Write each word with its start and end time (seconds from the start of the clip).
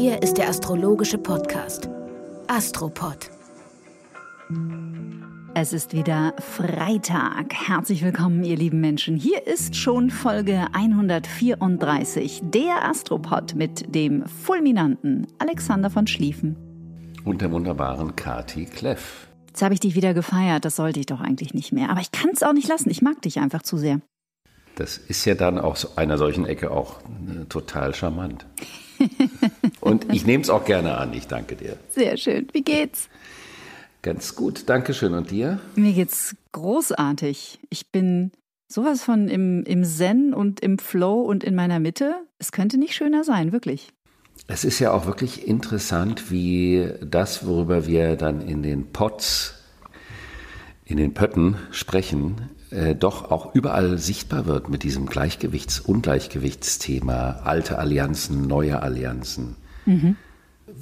Hier 0.00 0.22
ist 0.22 0.34
der 0.34 0.48
astrologische 0.48 1.18
Podcast 1.18 1.88
Astropod. 2.46 3.32
Es 5.54 5.72
ist 5.72 5.92
wieder 5.92 6.34
Freitag. 6.38 7.52
Herzlich 7.52 8.04
willkommen, 8.04 8.44
ihr 8.44 8.56
lieben 8.56 8.80
Menschen. 8.80 9.16
Hier 9.16 9.44
ist 9.44 9.74
schon 9.74 10.10
Folge 10.10 10.68
134, 10.72 12.42
der 12.44 12.88
Astropod 12.88 13.56
mit 13.56 13.92
dem 13.92 14.24
fulminanten 14.24 15.26
Alexander 15.40 15.90
von 15.90 16.06
Schlieffen. 16.06 16.54
Und 17.24 17.42
der 17.42 17.50
wunderbaren 17.50 18.14
Kati 18.14 18.66
Kleff. 18.66 19.26
Jetzt 19.48 19.62
habe 19.62 19.74
ich 19.74 19.80
dich 19.80 19.96
wieder 19.96 20.14
gefeiert, 20.14 20.64
das 20.64 20.76
sollte 20.76 21.00
ich 21.00 21.06
doch 21.06 21.20
eigentlich 21.20 21.54
nicht 21.54 21.72
mehr. 21.72 21.90
Aber 21.90 22.00
ich 22.00 22.12
kann 22.12 22.30
es 22.32 22.44
auch 22.44 22.52
nicht 22.52 22.68
lassen, 22.68 22.88
ich 22.88 23.02
mag 23.02 23.20
dich 23.22 23.40
einfach 23.40 23.62
zu 23.62 23.76
sehr. 23.76 24.00
Das 24.76 24.96
ist 24.96 25.24
ja 25.24 25.34
dann 25.34 25.58
aus 25.58 25.98
einer 25.98 26.18
solchen 26.18 26.46
Ecke 26.46 26.70
auch 26.70 27.00
äh, 27.00 27.46
total 27.48 27.96
charmant. 27.96 28.46
Und 29.88 30.12
ich 30.12 30.26
nehme 30.26 30.42
es 30.42 30.50
auch 30.50 30.64
gerne 30.64 30.96
an, 30.98 31.12
ich 31.12 31.26
danke 31.26 31.56
dir. 31.56 31.76
Sehr 31.90 32.16
schön. 32.16 32.48
Wie 32.52 32.62
geht's? 32.62 33.08
Ganz 34.02 34.34
gut, 34.36 34.64
danke 34.66 34.94
schön. 34.94 35.14
Und 35.14 35.30
dir? 35.30 35.60
Mir 35.74 35.92
geht's 35.92 36.36
großartig. 36.52 37.58
Ich 37.70 37.90
bin 37.90 38.30
sowas 38.68 39.02
von 39.02 39.28
im, 39.28 39.64
im 39.64 39.84
Zen 39.84 40.34
und 40.34 40.60
im 40.60 40.78
Flow 40.78 41.22
und 41.22 41.42
in 41.42 41.54
meiner 41.54 41.80
Mitte. 41.80 42.14
Es 42.38 42.52
könnte 42.52 42.78
nicht 42.78 42.94
schöner 42.94 43.24
sein, 43.24 43.52
wirklich. 43.52 43.92
Es 44.46 44.64
ist 44.64 44.78
ja 44.78 44.92
auch 44.92 45.06
wirklich 45.06 45.46
interessant, 45.46 46.30
wie 46.30 46.90
das, 47.04 47.46
worüber 47.46 47.86
wir 47.86 48.16
dann 48.16 48.40
in 48.40 48.62
den 48.62 48.92
Pots, 48.92 49.54
in 50.84 50.96
den 50.96 51.12
Pötten 51.12 51.56
sprechen, 51.70 52.50
äh, 52.70 52.94
doch 52.94 53.30
auch 53.30 53.54
überall 53.54 53.98
sichtbar 53.98 54.46
wird 54.46 54.68
mit 54.68 54.84
diesem 54.84 55.06
Gleichgewichts-, 55.06 55.80
Ungleichgewichtsthema, 55.80 57.40
alte 57.44 57.78
Allianzen, 57.78 58.46
neue 58.46 58.80
Allianzen. 58.80 59.56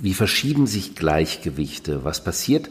Wie 0.01 0.15
verschieben 0.15 0.67
sich 0.67 0.95
Gleichgewichte? 0.95 2.05
Was 2.05 2.25
passiert, 2.25 2.69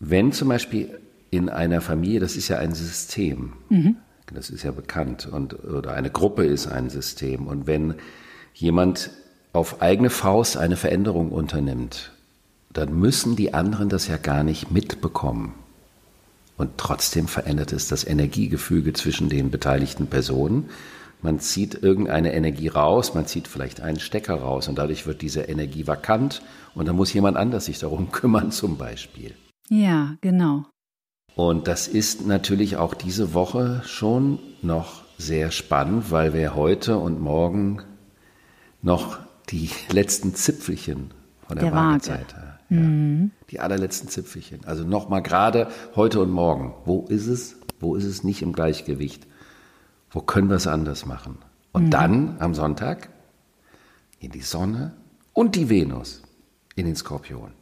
wenn 0.00 0.32
zum 0.32 0.48
Beispiel 0.48 0.98
in 1.30 1.48
einer 1.48 1.80
Familie, 1.80 2.20
das 2.20 2.36
ist 2.36 2.48
ja 2.48 2.58
ein 2.58 2.74
System, 2.74 3.52
mhm. 3.68 3.96
das 4.32 4.50
ist 4.50 4.62
ja 4.62 4.70
bekannt, 4.70 5.26
und, 5.26 5.64
oder 5.64 5.94
eine 5.94 6.10
Gruppe 6.10 6.44
ist 6.44 6.66
ein 6.66 6.90
System, 6.90 7.46
und 7.46 7.66
wenn 7.66 7.94
jemand 8.54 9.10
auf 9.52 9.82
eigene 9.82 10.10
Faust 10.10 10.56
eine 10.56 10.76
Veränderung 10.76 11.30
unternimmt, 11.30 12.12
dann 12.72 12.98
müssen 12.98 13.36
die 13.36 13.54
anderen 13.54 13.88
das 13.88 14.08
ja 14.08 14.16
gar 14.16 14.42
nicht 14.44 14.70
mitbekommen. 14.70 15.54
Und 16.56 16.76
trotzdem 16.76 17.28
verändert 17.28 17.72
es 17.72 17.88
das 17.88 18.04
Energiegefüge 18.04 18.92
zwischen 18.92 19.28
den 19.28 19.50
beteiligten 19.50 20.08
Personen. 20.08 20.70
Man 21.20 21.40
zieht 21.40 21.74
irgendeine 21.82 22.32
Energie 22.32 22.68
raus, 22.68 23.14
man 23.14 23.26
zieht 23.26 23.48
vielleicht 23.48 23.80
einen 23.80 23.98
Stecker 23.98 24.36
raus 24.36 24.68
und 24.68 24.78
dadurch 24.78 25.06
wird 25.06 25.20
diese 25.20 25.42
Energie 25.42 25.86
vakant 25.86 26.42
und 26.74 26.86
dann 26.86 26.96
muss 26.96 27.12
jemand 27.12 27.36
anders 27.36 27.64
sich 27.64 27.78
darum 27.78 28.10
kümmern 28.12 28.52
zum 28.52 28.78
Beispiel. 28.78 29.34
Ja, 29.68 30.16
genau. 30.20 30.64
Und 31.34 31.68
das 31.68 31.88
ist 31.88 32.26
natürlich 32.26 32.76
auch 32.76 32.94
diese 32.94 33.34
Woche 33.34 33.82
schon 33.84 34.38
noch 34.62 35.02
sehr 35.18 35.50
spannend, 35.50 36.10
weil 36.10 36.34
wir 36.34 36.54
heute 36.54 36.98
und 36.98 37.20
morgen 37.20 37.82
noch 38.82 39.18
die 39.50 39.70
letzten 39.92 40.34
Zipfelchen 40.34 41.12
von 41.46 41.58
der, 41.58 41.70
der 41.70 41.74
Waagezeit 41.74 42.34
haben. 42.34 42.48
Ja. 42.70 42.76
Mhm. 42.76 43.30
Die 43.50 43.60
allerletzten 43.60 44.08
Zipfelchen. 44.08 44.60
Also 44.66 44.84
nochmal 44.84 45.22
gerade 45.22 45.68
heute 45.96 46.20
und 46.20 46.30
morgen. 46.30 46.74
Wo 46.84 47.06
ist 47.08 47.26
es? 47.26 47.56
Wo 47.80 47.94
ist 47.94 48.04
es 48.04 48.24
nicht 48.24 48.42
im 48.42 48.52
Gleichgewicht? 48.52 49.26
Wo 50.10 50.20
können 50.22 50.48
wir 50.48 50.56
es 50.56 50.66
anders 50.66 51.04
machen? 51.04 51.38
Und 51.72 51.86
mhm. 51.86 51.90
dann 51.90 52.36
am 52.40 52.54
Sonntag 52.54 53.10
in 54.20 54.30
die 54.30 54.40
Sonne 54.40 54.94
und 55.34 55.54
die 55.54 55.68
Venus 55.68 56.22
in 56.76 56.86
den 56.86 56.96
Skorpion. 56.96 57.52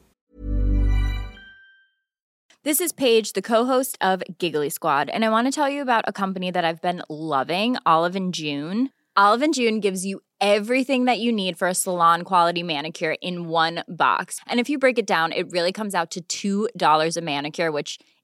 This 2.62 2.80
is 2.80 2.92
Paige, 2.92 3.32
the 3.34 3.42
co-host 3.42 3.96
of 4.00 4.22
Giggly 4.38 4.70
Squad, 4.70 5.08
and 5.10 5.24
I 5.24 5.28
want 5.28 5.46
to 5.46 5.52
tell 5.52 5.68
you 5.68 5.82
about 5.82 6.02
a 6.08 6.12
company 6.12 6.50
that 6.50 6.64
I've 6.64 6.82
been 6.82 7.02
loving, 7.08 7.76
Olive 7.86 8.16
and 8.16 8.34
June. 8.34 8.90
Olive 9.16 9.42
and 9.42 9.54
June 9.54 9.78
gives 9.80 10.04
you 10.04 10.20
everything 10.40 11.04
that 11.06 11.20
you 11.20 11.32
need 11.32 11.56
for 11.56 11.68
a 11.68 11.74
salon 11.74 12.22
quality 12.22 12.62
manicure 12.62 13.16
in 13.22 13.48
one 13.48 13.84
box. 13.88 14.40
And 14.46 14.58
if 14.58 14.68
you 14.68 14.78
break 14.78 14.98
it 14.98 15.06
down, 15.06 15.32
it 15.32 15.50
really 15.52 15.72
comes 15.72 15.94
out 15.94 16.16
to 16.28 16.68
$2 16.76 17.16
a 17.16 17.20
manicure, 17.20 17.70
which 17.70 17.98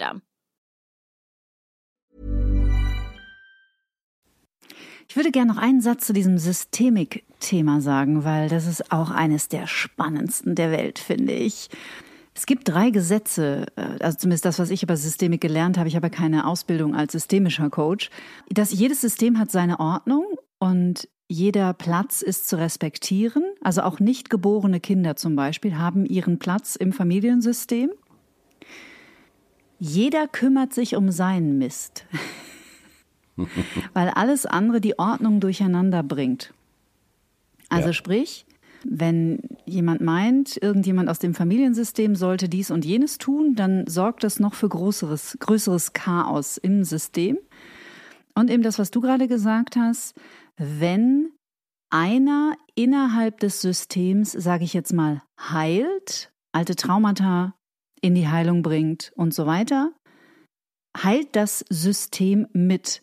System. 0.00 0.22
Ich 5.08 5.16
würde 5.16 5.32
gerne 5.32 5.52
noch 5.52 5.60
einen 5.60 5.80
Satz 5.80 6.06
zu 6.06 6.12
diesem 6.12 6.38
Systemik-Thema 6.38 7.80
sagen, 7.80 8.24
weil 8.24 8.48
das 8.48 8.66
ist 8.66 8.92
auch 8.92 9.10
eines 9.10 9.48
der 9.48 9.66
spannendsten 9.66 10.54
der 10.54 10.70
Welt, 10.70 11.00
finde 11.00 11.32
ich. 11.32 11.68
Es 12.32 12.46
gibt 12.46 12.68
drei 12.68 12.90
Gesetze, 12.90 13.66
äh, 13.74 14.02
also 14.02 14.18
zumindest 14.18 14.44
das, 14.44 14.60
was 14.60 14.70
ich 14.70 14.84
über 14.84 14.96
Systemik 14.96 15.40
gelernt 15.40 15.78
habe. 15.78 15.88
Ich 15.88 15.96
habe 15.96 16.10
keine 16.10 16.46
Ausbildung 16.46 16.94
als 16.94 17.12
systemischer 17.12 17.70
Coach. 17.70 18.08
Dass 18.48 18.72
jedes 18.72 19.00
System 19.00 19.38
hat 19.38 19.50
seine 19.50 19.80
Ordnung 19.80 20.24
und 20.60 21.08
jeder 21.26 21.74
Platz 21.74 22.22
ist 22.22 22.48
zu 22.48 22.56
respektieren. 22.56 23.42
Also 23.62 23.82
auch 23.82 23.98
nicht 23.98 24.30
geborene 24.30 24.78
Kinder 24.78 25.16
zum 25.16 25.34
Beispiel 25.34 25.76
haben 25.76 26.06
ihren 26.06 26.38
Platz 26.38 26.76
im 26.76 26.92
Familiensystem. 26.92 27.90
Jeder 29.80 30.28
kümmert 30.28 30.74
sich 30.74 30.94
um 30.94 31.10
seinen 31.10 31.56
Mist, 31.56 32.04
weil 33.94 34.10
alles 34.10 34.44
andere 34.44 34.80
die 34.80 34.98
Ordnung 34.98 35.40
durcheinander 35.40 36.02
bringt. 36.02 36.52
Also 37.70 37.88
ja. 37.88 37.92
sprich, 37.94 38.44
wenn 38.84 39.40
jemand 39.64 40.02
meint, 40.02 40.62
irgendjemand 40.62 41.08
aus 41.08 41.18
dem 41.18 41.34
Familiensystem 41.34 42.14
sollte 42.14 42.50
dies 42.50 42.70
und 42.70 42.84
jenes 42.84 43.16
tun, 43.16 43.54
dann 43.54 43.86
sorgt 43.86 44.22
das 44.22 44.38
noch 44.38 44.52
für 44.52 44.68
größeres, 44.68 45.38
größeres 45.40 45.94
Chaos 45.94 46.58
im 46.58 46.84
System. 46.84 47.38
Und 48.34 48.50
eben 48.50 48.62
das, 48.62 48.78
was 48.78 48.90
du 48.90 49.00
gerade 49.00 49.28
gesagt 49.28 49.76
hast, 49.76 50.14
wenn 50.56 51.32
einer 51.88 52.54
innerhalb 52.74 53.40
des 53.40 53.62
Systems, 53.62 54.32
sage 54.32 54.64
ich 54.64 54.74
jetzt 54.74 54.92
mal, 54.92 55.22
heilt, 55.38 56.32
alte 56.52 56.76
Traumata 56.76 57.54
in 58.00 58.14
die 58.14 58.28
Heilung 58.28 58.62
bringt 58.62 59.12
und 59.16 59.34
so 59.34 59.46
weiter, 59.46 59.92
heilt 60.96 61.36
das 61.36 61.64
System 61.68 62.46
mit. 62.52 63.02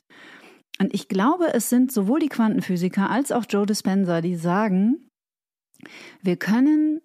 Und 0.79 0.93
ich 0.93 1.07
glaube, 1.07 1.53
es 1.53 1.69
sind 1.69 1.91
sowohl 1.91 2.19
die 2.19 2.29
Quantenphysiker 2.29 3.09
als 3.09 3.31
auch 3.31 3.45
Joe 3.49 3.65
Dispenza, 3.65 4.21
die 4.21 4.35
sagen, 4.35 5.09
wir 6.21 6.37
können 6.37 7.01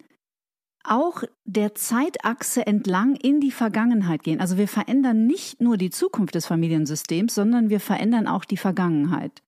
auch 0.84 1.22
der 1.44 1.74
Zeitachse 1.74 2.66
entlang 2.66 3.14
in 3.16 3.40
die 3.40 3.52
Vergangenheit 3.52 4.24
gehen. 4.24 4.40
Also 4.40 4.58
wir 4.58 4.66
verändern 4.66 5.26
nicht 5.26 5.60
nur 5.60 5.76
die 5.76 5.90
Zukunft 5.90 6.34
des 6.34 6.46
Familiensystems, 6.46 7.34
sondern 7.34 7.70
wir 7.70 7.80
verändern 7.80 8.26
auch 8.26 8.44
die 8.44 8.56
Vergangenheit. 8.56 9.42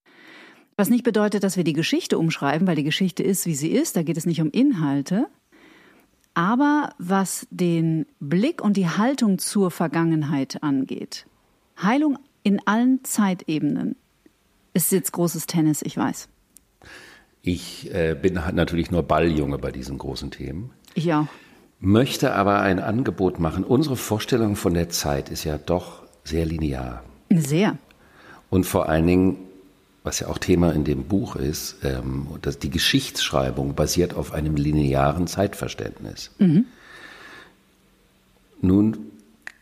Was 0.77 0.91
nicht 0.91 1.05
bedeutet, 1.05 1.45
dass 1.45 1.57
wir 1.57 1.65
die 1.65 1.73
Geschichte 1.73 2.19
umschreiben, 2.19 2.67
weil 2.67 2.77
die 2.77 2.85
Geschichte 2.85 3.23
ist, 3.23 3.47
wie 3.47 3.55
sie 3.55 3.71
ist. 3.71 3.97
Da 3.97 4.03
geht 4.03 4.17
es 4.17 4.27
nicht 4.27 4.41
um 4.41 4.51
Inhalte, 4.51 5.29
aber 6.35 6.91
was 6.99 7.47
den 7.51 8.07
Blick 8.21 8.63
und 8.63 8.77
die 8.77 8.89
Haltung 8.89 9.39
zur 9.39 9.71
Vergangenheit 9.71 10.63
angeht, 10.63 11.27
Heilung 11.81 12.19
in 12.43 12.61
allen 12.67 13.03
Zeitebenen 13.05 13.97
ist 14.75 14.93
jetzt 14.93 15.13
großes 15.13 15.47
Tennis, 15.47 15.83
ich 15.83 15.97
weiß. 15.97 16.29
Ich 17.43 17.93
äh, 17.95 18.17
bin 18.21 18.35
natürlich 18.35 18.91
nur 18.91 19.03
Balljunge 19.03 19.59
bei 19.59 19.71
diesen 19.71 19.99
großen 19.99 20.31
Themen. 20.31 20.71
Ich 20.95 21.13
auch. 21.13 21.27
Möchte 21.79 22.35
aber 22.35 22.61
ein 22.61 22.79
Angebot 22.79 23.39
machen. 23.39 23.65
Unsere 23.65 23.97
Vorstellung 23.97 24.57
von 24.57 24.75
der 24.75 24.89
Zeit 24.89 25.29
ist 25.29 25.45
ja 25.45 25.59
doch 25.59 26.03
sehr 26.25 26.47
linear. 26.47 27.05
Sehr. 27.31 27.77
Und 28.51 28.65
vor 28.65 28.89
allen 28.89 29.07
Dingen 29.07 29.37
was 30.05 30.21
ja 30.21 30.29
auch 30.29 30.39
Thema 30.39 30.73
in 30.73 30.85
dem 30.85 31.05
Buch 31.05 31.35
ist, 31.35 31.79
ähm, 31.83 32.29
dass 32.43 32.59
die 32.59 32.71
Geschichtsschreibung 32.71 33.75
basiert 33.75 34.15
auf 34.15 34.33
einem 34.33 34.55
linearen 34.55 35.27
Zeitverständnis. 35.27 36.31
Mhm. 36.39 36.67
Nun 38.61 38.99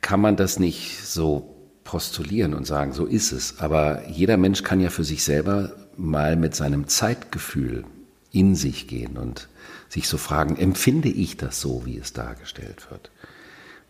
kann 0.00 0.20
man 0.20 0.36
das 0.36 0.58
nicht 0.58 1.06
so 1.06 1.54
postulieren 1.84 2.54
und 2.54 2.66
sagen, 2.66 2.92
so 2.92 3.06
ist 3.06 3.30
es. 3.30 3.60
Aber 3.60 4.08
jeder 4.08 4.36
Mensch 4.36 4.64
kann 4.64 4.80
ja 4.80 4.90
für 4.90 5.04
sich 5.04 5.22
selber 5.22 5.72
mal 5.96 6.34
mit 6.36 6.56
seinem 6.56 6.88
Zeitgefühl 6.88 7.84
in 8.32 8.56
sich 8.56 8.88
gehen 8.88 9.16
und 9.18 9.48
sich 9.88 10.08
so 10.08 10.18
fragen, 10.18 10.56
empfinde 10.56 11.08
ich 11.08 11.36
das 11.36 11.60
so, 11.60 11.86
wie 11.86 11.98
es 11.98 12.12
dargestellt 12.12 12.90
wird? 12.90 13.11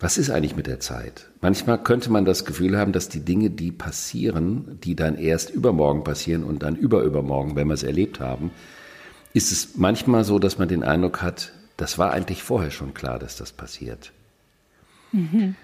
Was 0.02 0.18
ist 0.18 0.30
eigentlich 0.30 0.56
mit 0.56 0.66
der 0.66 0.80
Zeit? 0.80 1.28
Manchmal 1.40 1.80
könnte 1.80 2.10
man 2.10 2.24
das 2.24 2.44
Gefühl 2.44 2.76
haben, 2.76 2.90
dass 2.90 3.08
die 3.08 3.20
Dinge, 3.20 3.50
die 3.50 3.70
passieren, 3.70 4.80
die 4.82 4.96
dann 4.96 5.16
erst 5.16 5.50
übermorgen 5.50 6.02
passieren 6.02 6.42
und 6.42 6.64
dann 6.64 6.74
überübermorgen, 6.74 7.54
wenn 7.54 7.68
wir 7.68 7.74
es 7.74 7.84
erlebt 7.84 8.18
haben, 8.18 8.50
ist 9.32 9.52
es 9.52 9.76
manchmal 9.76 10.24
so, 10.24 10.40
dass 10.40 10.58
man 10.58 10.66
den 10.66 10.82
Eindruck 10.82 11.22
hat, 11.22 11.52
das 11.76 11.98
war 11.98 12.10
eigentlich 12.10 12.42
vorher 12.42 12.72
schon 12.72 12.94
klar, 12.94 13.20
dass 13.20 13.36
das 13.36 13.52
passiert. 13.52 14.10
Mhm. 15.12 15.54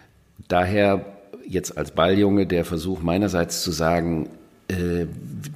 Daher 0.47 1.05
jetzt 1.45 1.77
als 1.77 1.91
Balljunge 1.91 2.47
der 2.47 2.65
Versuch 2.65 3.03
meinerseits 3.03 3.63
zu 3.63 3.73
sagen, 3.73 4.29
äh, 4.69 5.07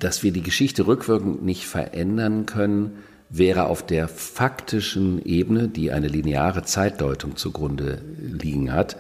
dass 0.01 0.25
wir 0.25 0.33
die 0.33 0.43
Geschichte 0.43 0.89
rückwirkend 0.89 1.45
nicht 1.45 1.67
verändern 1.67 2.47
können, 2.47 2.99
wäre 3.33 3.67
auf 3.67 3.85
der 3.85 4.09
faktischen 4.09 5.25
Ebene, 5.25 5.67
die 5.69 5.91
eine 5.91 6.07
lineare 6.07 6.63
Zeitdeutung 6.63 7.37
zugrunde 7.37 8.03
liegen 8.21 8.73
hat, 8.73 8.99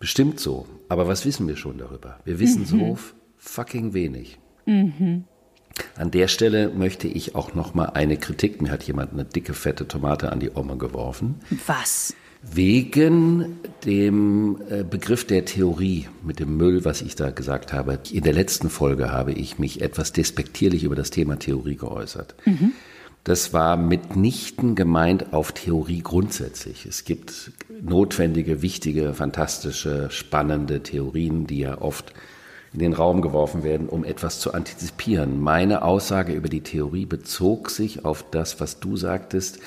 bestimmt 0.00 0.40
so. 0.40 0.66
Aber 0.88 1.06
was 1.06 1.24
wissen 1.24 1.46
wir 1.46 1.56
schon 1.56 1.78
darüber? 1.78 2.18
Wir 2.24 2.40
wissen 2.40 2.62
mhm. 2.62 2.66
so 2.66 2.98
fucking 3.38 3.94
wenig. 3.94 4.38
Mhm. 4.66 5.24
An 5.96 6.10
der 6.10 6.28
Stelle 6.28 6.68
möchte 6.68 7.08
ich 7.08 7.34
auch 7.34 7.54
noch 7.54 7.74
mal 7.74 7.86
eine 7.86 8.16
Kritik. 8.16 8.60
Mir 8.60 8.70
hat 8.70 8.82
jemand 8.84 9.12
eine 9.12 9.24
dicke 9.24 9.54
fette 9.54 9.86
Tomate 9.86 10.32
an 10.32 10.40
die 10.40 10.50
Oma 10.50 10.74
geworfen. 10.74 11.36
Was? 11.66 12.14
Wegen 12.42 13.60
dem 13.84 14.58
äh, 14.68 14.84
Begriff 14.84 15.26
der 15.26 15.44
Theorie 15.44 16.08
mit 16.22 16.40
dem 16.40 16.56
Müll, 16.56 16.84
was 16.84 17.02
ich 17.02 17.16
da 17.16 17.30
gesagt 17.30 17.72
habe. 17.72 17.98
In 18.12 18.22
der 18.22 18.34
letzten 18.34 18.68
Folge 18.68 19.10
habe 19.10 19.32
ich 19.32 19.58
mich 19.58 19.80
etwas 19.80 20.12
despektierlich 20.12 20.84
über 20.84 20.94
das 20.94 21.10
Thema 21.10 21.38
Theorie 21.38 21.76
geäußert. 21.76 22.34
Mhm. 22.44 22.72
Das 23.24 23.54
war 23.54 23.78
mitnichten 23.78 24.74
gemeint 24.74 25.32
auf 25.32 25.52
Theorie 25.52 26.02
grundsätzlich. 26.02 26.84
Es 26.84 27.04
gibt 27.04 27.52
notwendige, 27.82 28.60
wichtige, 28.60 29.14
fantastische, 29.14 30.10
spannende 30.10 30.82
Theorien, 30.82 31.46
die 31.46 31.60
ja 31.60 31.80
oft 31.80 32.12
in 32.74 32.80
den 32.80 32.92
Raum 32.92 33.22
geworfen 33.22 33.62
werden, 33.64 33.88
um 33.88 34.04
etwas 34.04 34.40
zu 34.40 34.52
antizipieren. 34.52 35.40
Meine 35.40 35.82
Aussage 35.84 36.34
über 36.34 36.50
die 36.50 36.60
Theorie 36.60 37.06
bezog 37.06 37.70
sich 37.70 38.04
auf 38.04 38.26
das, 38.30 38.60
was 38.60 38.78
du 38.78 38.94
sagtest, 38.96 39.58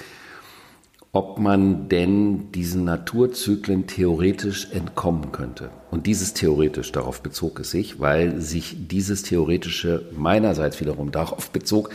ob 1.12 1.40
man 1.40 1.90
denn 1.90 2.52
diesen 2.52 2.84
Naturzyklen 2.84 3.88
theoretisch 3.88 4.70
entkommen 4.72 5.32
könnte. 5.32 5.72
Und 5.90 6.06
dieses 6.06 6.36
theoretisch, 6.36 6.92
darauf 6.92 7.24
bezog 7.24 7.62
es 7.62 7.72
sich, 7.72 8.00
weil 8.00 8.40
sich 8.40 8.88
dieses 8.88 9.24
theoretische 9.24 10.06
meinerseits 10.16 10.80
wiederum 10.80 11.12
darauf 11.12 11.50
bezog, 11.50 11.90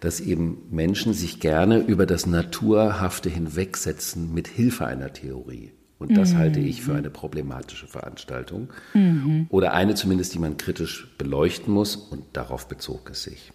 dass 0.00 0.20
eben 0.20 0.62
Menschen 0.70 1.12
sich 1.12 1.40
gerne 1.40 1.78
über 1.78 2.06
das 2.06 2.26
Naturhafte 2.26 3.28
hinwegsetzen 3.28 4.32
mit 4.32 4.48
Hilfe 4.48 4.86
einer 4.86 5.12
Theorie. 5.12 5.72
Und 5.98 6.16
das 6.16 6.32
mhm. 6.32 6.38
halte 6.38 6.60
ich 6.60 6.82
für 6.82 6.94
eine 6.94 7.10
problematische 7.10 7.88
Veranstaltung. 7.88 8.68
Mhm. 8.94 9.46
Oder 9.48 9.72
eine 9.72 9.94
zumindest, 9.94 10.32
die 10.34 10.38
man 10.38 10.56
kritisch 10.56 11.08
beleuchten 11.18 11.74
muss. 11.74 11.96
Und 11.96 12.24
darauf 12.34 12.68
bezog 12.68 13.10
es 13.10 13.24
sich. 13.24 13.52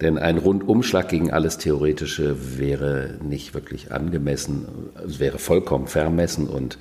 Denn 0.00 0.18
ein 0.18 0.38
Rundumschlag 0.38 1.08
gegen 1.08 1.30
alles 1.30 1.56
Theoretische 1.56 2.58
wäre 2.58 3.18
nicht 3.22 3.54
wirklich 3.54 3.92
angemessen, 3.92 4.66
es 5.06 5.20
wäre 5.20 5.38
vollkommen 5.38 5.86
vermessen 5.86 6.48
und 6.48 6.78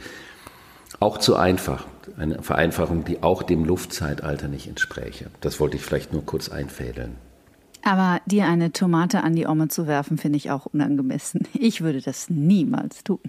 auch 0.99 1.17
zu 1.17 1.35
einfach. 1.35 1.87
Eine 2.17 2.41
Vereinfachung, 2.41 3.05
die 3.05 3.23
auch 3.23 3.43
dem 3.43 3.63
Luftzeitalter 3.63 4.47
nicht 4.47 4.67
entspräche. 4.67 5.27
Das 5.41 5.59
wollte 5.59 5.77
ich 5.77 5.83
vielleicht 5.83 6.11
nur 6.11 6.25
kurz 6.25 6.49
einfädeln. 6.49 7.15
Aber 7.85 8.19
dir 8.25 8.47
eine 8.47 8.71
Tomate 8.71 9.23
an 9.23 9.35
die 9.35 9.45
Omme 9.45 9.67
zu 9.67 9.85
werfen, 9.85 10.17
finde 10.17 10.37
ich 10.37 10.49
auch 10.49 10.65
unangemessen. 10.65 11.47
Ich 11.53 11.81
würde 11.81 12.01
das 12.01 12.31
niemals 12.31 13.03
tun. 13.03 13.19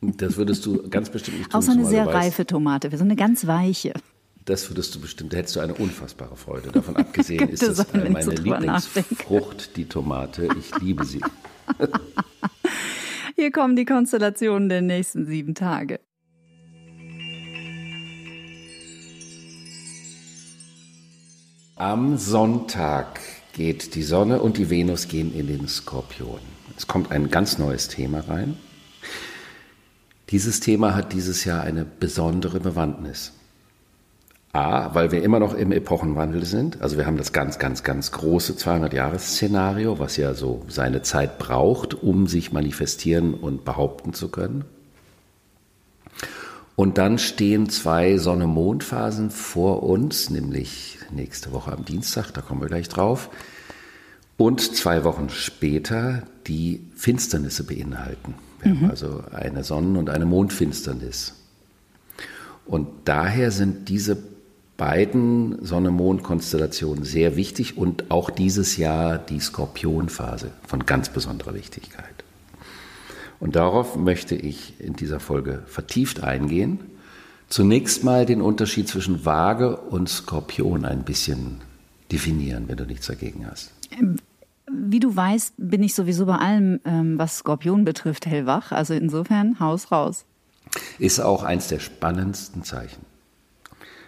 Das 0.00 0.36
würdest 0.36 0.66
du 0.66 0.88
ganz 0.90 1.08
bestimmt 1.08 1.38
nicht 1.38 1.52
tun. 1.52 1.58
Außer 1.58 1.70
eine 1.70 1.86
sehr 1.86 2.04
reife 2.04 2.44
Tomate, 2.44 2.94
so 2.96 3.04
eine 3.04 3.14
ganz 3.14 3.46
weiche. 3.46 3.92
Das 4.44 4.68
würdest 4.68 4.92
du 4.96 5.00
bestimmt, 5.00 5.32
da 5.32 5.36
hättest 5.38 5.54
du 5.54 5.60
eine 5.60 5.74
unfassbare 5.74 6.36
Freude. 6.36 6.72
Davon 6.72 6.96
abgesehen 6.96 7.48
ist 7.48 7.62
das 7.62 7.76
sein, 7.76 8.12
meine 8.12 8.34
Lieblingsfrucht, 8.34 9.76
die 9.76 9.84
Tomate. 9.84 10.48
Ich 10.58 10.76
liebe 10.80 11.04
sie. 11.04 11.20
Hier 13.36 13.52
kommen 13.52 13.76
die 13.76 13.84
Konstellationen 13.84 14.68
der 14.68 14.82
nächsten 14.82 15.26
sieben 15.26 15.54
Tage. 15.54 16.00
Am 21.76 22.16
Sonntag 22.16 23.20
geht 23.56 23.94
die 23.94 24.02
Sonne 24.02 24.42
und 24.42 24.58
die 24.58 24.68
Venus 24.68 25.08
gehen 25.08 25.34
in 25.34 25.46
den 25.46 25.66
Skorpion. 25.66 26.40
Es 26.76 26.86
kommt 26.86 27.10
ein 27.10 27.30
ganz 27.30 27.56
neues 27.56 27.88
Thema 27.88 28.20
rein. 28.20 28.58
Dieses 30.28 30.60
Thema 30.60 30.94
hat 30.94 31.14
dieses 31.14 31.46
Jahr 31.46 31.62
eine 31.62 31.86
besondere 31.86 32.60
Bewandtnis. 32.60 33.32
A, 34.52 34.94
weil 34.94 35.10
wir 35.10 35.22
immer 35.22 35.38
noch 35.38 35.54
im 35.54 35.72
Epochenwandel 35.72 36.44
sind. 36.44 36.82
Also 36.82 36.98
wir 36.98 37.06
haben 37.06 37.16
das 37.16 37.32
ganz, 37.32 37.58
ganz, 37.58 37.82
ganz 37.82 38.12
große 38.12 38.54
200-Jahres-Szenario, 38.54 39.98
was 39.98 40.18
ja 40.18 40.34
so 40.34 40.62
seine 40.68 41.00
Zeit 41.00 41.38
braucht, 41.38 41.94
um 41.94 42.26
sich 42.26 42.52
manifestieren 42.52 43.32
und 43.32 43.64
behaupten 43.64 44.12
zu 44.12 44.28
können. 44.28 44.66
Und 46.76 46.98
dann 46.98 47.18
stehen 47.18 47.70
zwei 47.70 48.18
Sonne-Mond-Phasen 48.18 49.30
vor 49.30 49.82
uns, 49.82 50.28
nämlich 50.28 50.98
nächste 51.10 51.52
Woche 51.52 51.72
am 51.72 51.86
Dienstag, 51.86 52.30
da 52.32 52.42
kommen 52.42 52.60
wir 52.60 52.68
gleich 52.68 52.88
drauf, 52.88 53.30
und 54.36 54.60
zwei 54.76 55.02
Wochen 55.02 55.30
später, 55.30 56.22
die 56.46 56.82
Finsternisse 56.94 57.64
beinhalten. 57.64 58.34
Wir 58.60 58.74
mhm. 58.74 58.80
haben 58.82 58.90
also 58.90 59.24
eine 59.32 59.64
Sonnen- 59.64 59.96
und 59.96 60.10
eine 60.10 60.26
Mondfinsternis. 60.26 61.34
Und 62.66 62.88
daher 63.06 63.50
sind 63.50 63.88
diese 63.88 64.18
beiden 64.76 65.64
Sonne-Mond-Konstellationen 65.64 67.04
sehr 67.04 67.36
wichtig 67.36 67.78
und 67.78 68.10
auch 68.10 68.28
dieses 68.28 68.76
Jahr 68.76 69.16
die 69.16 69.40
Skorpionphase 69.40 70.50
von 70.66 70.84
ganz 70.84 71.08
besonderer 71.08 71.54
Wichtigkeit. 71.54 72.15
Und 73.40 73.56
darauf 73.56 73.96
möchte 73.96 74.34
ich 74.34 74.80
in 74.80 74.94
dieser 74.94 75.20
Folge 75.20 75.62
vertieft 75.66 76.22
eingehen. 76.22 76.80
Zunächst 77.48 78.02
mal 78.02 78.26
den 78.26 78.42
Unterschied 78.42 78.88
zwischen 78.88 79.24
Waage 79.24 79.76
und 79.76 80.08
Skorpion 80.08 80.84
ein 80.84 81.04
bisschen 81.04 81.60
definieren, 82.10 82.64
wenn 82.68 82.76
du 82.76 82.84
nichts 82.84 83.06
dagegen 83.06 83.46
hast. 83.48 83.72
Wie 84.68 85.00
du 85.00 85.14
weißt, 85.14 85.54
bin 85.58 85.82
ich 85.82 85.94
sowieso 85.94 86.26
bei 86.26 86.36
allem, 86.36 86.80
ähm, 86.84 87.18
was 87.18 87.38
Skorpion 87.38 87.84
betrifft, 87.84 88.26
hellwach. 88.26 88.72
Also 88.72 88.94
insofern, 88.94 89.60
Haus 89.60 89.92
raus. 89.92 90.24
Ist 90.98 91.20
auch 91.20 91.44
eins 91.44 91.68
der 91.68 91.78
spannendsten 91.78 92.64
Zeichen 92.64 93.06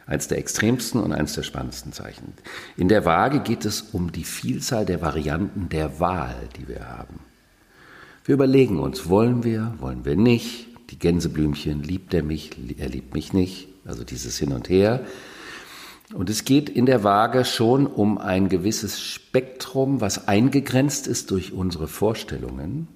eines 0.09 0.27
der 0.27 0.39
extremsten 0.39 1.03
und 1.03 1.13
eines 1.13 1.35
der 1.35 1.43
spannendsten 1.43 1.93
Zeichen. 1.93 2.33
In 2.77 2.89
der 2.89 3.05
Waage 3.05 3.41
geht 3.41 3.67
es 3.67 3.83
um 3.83 4.11
die 4.11 4.25
Vielzahl 4.25 4.87
der 4.87 5.03
Varianten 5.03 5.69
der 5.69 6.01
Wahl, 6.01 6.49
die 6.57 6.67
wir 6.67 6.89
haben. 6.89 7.21
Wir 8.29 8.35
überlegen 8.35 8.79
uns, 8.79 9.09
wollen 9.09 9.43
wir, 9.43 9.73
wollen 9.79 10.05
wir 10.05 10.15
nicht, 10.15 10.67
die 10.91 10.99
Gänseblümchen, 10.99 11.83
liebt 11.83 12.13
er 12.13 12.23
mich, 12.23 12.51
er 12.77 12.91
liebt 12.91 13.15
mich 13.15 13.33
nicht, 13.33 13.69
also 13.87 14.05
dieses 14.05 14.37
Hin 14.37 14.53
und 14.53 14.69
Her. 14.69 15.01
Und 16.13 16.29
es 16.29 16.45
geht 16.45 16.69
in 16.69 16.85
der 16.85 17.05
Waage 17.05 17.47
schon 17.47 17.87
um 17.87 18.19
ein 18.19 18.51
gewisses 18.51 19.01
Spektrum, 19.01 20.03
was 20.03 20.29
eingegrenzt 20.29 21.07
ist 21.07 21.31
durch 21.31 21.55
unsere 21.55 21.89
Vorstellungen, 21.89 22.89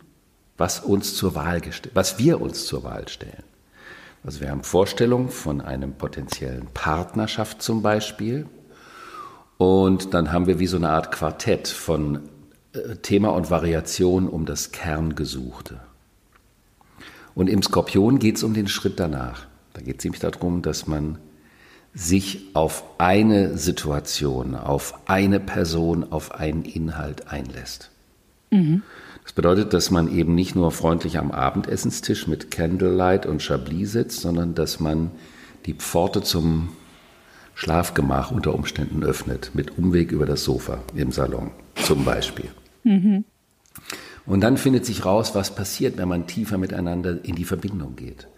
was 0.59 0.81
uns 0.81 1.15
zur 1.15 1.35
Wahl 1.35 1.63
was 1.95 2.19
wir 2.19 2.39
uns 2.43 2.67
zur 2.67 2.85
Wahl 2.85 3.09
stellen. 3.09 3.45
Also 4.25 4.43
wir 4.43 4.51
haben 4.51 4.65
Vorstellungen 4.65 5.31
von 5.31 5.63
einem 5.63 5.95
potenziellen 5.95 6.67
Partnerschaft 6.75 7.63
zum 7.63 7.81
Beispiel. 7.81 8.45
Und 9.57 10.13
dann 10.13 10.31
haben 10.31 10.47
wir 10.47 10.59
wie 10.59 10.67
so 10.67 10.77
eine 10.77 10.91
Art 10.91 11.11
Quartett 11.11 11.69
von 11.69 12.21
Thema 13.03 13.31
und 13.31 13.51
Variation 13.51 14.29
um 14.29 14.47
das 14.47 14.73
Kerngesuchte. 14.73 15.81
Und 17.35 17.49
im 17.49 17.63
Skorpion 17.63 18.19
geht 18.19 18.37
es 18.37 18.43
um 18.43 18.55
den 18.55 18.69
Schritt 18.69 18.99
danach. 18.99 19.47
Da 19.75 19.83
geht 19.83 19.99
es 19.99 20.05
nämlich 20.05 20.21
darum, 20.21 20.63
dass 20.63 20.87
man 20.87 21.19
sich 21.95 22.47
auf 22.55 22.85
eine 22.99 23.59
Situation, 23.59 24.55
auf 24.55 24.95
eine 25.07 25.41
Person, 25.41 26.11
auf 26.11 26.35
einen 26.35 26.65
Inhalt 26.65 27.29
einlässt. 27.29 27.91
Mhm. 28.51 28.83
Das 29.25 29.33
bedeutet, 29.35 29.73
dass 29.73 29.91
man 29.91 30.13
eben 30.13 30.35
nicht 30.35 30.57
nur 30.57 30.73
freundlich 30.73 31.19
am 31.19 31.31
Abendessenstisch 31.31 32.27
mit 32.27 32.51
Candlelight 32.51 33.27
und 33.27 33.43
Chablis 33.43 33.93
sitzt, 33.93 34.21
sondern 34.21 34.55
dass 34.55 34.81
man 34.81 35.11
die 35.67 35.75
Pforte 35.75 36.23
zum 36.23 36.71
Schlafgemach 37.55 38.31
unter 38.31 38.55
Umständen 38.55 39.05
öffnet, 39.05 39.51
mit 39.55 39.79
Umweg 39.79 40.11
über 40.11 40.27
das 40.27 40.43
Sofa 40.43 40.79
im 40.95 41.13
Salon 41.13 41.51
zum 41.77 42.05
Beispiel. 42.05 42.51
Mhm. 42.85 43.25
Und 44.27 44.41
dann 44.43 44.57
findet 44.57 44.87
sich 44.87 45.05
raus, 45.05 45.35
was 45.35 45.55
passiert, 45.55 45.99
wenn 45.99 46.09
man 46.09 46.27
tiefer 46.27 46.59
miteinander 46.59 47.25
in 47.25 47.35
die 47.35 47.45
Verbindung 47.45 47.97
geht. 47.97 48.29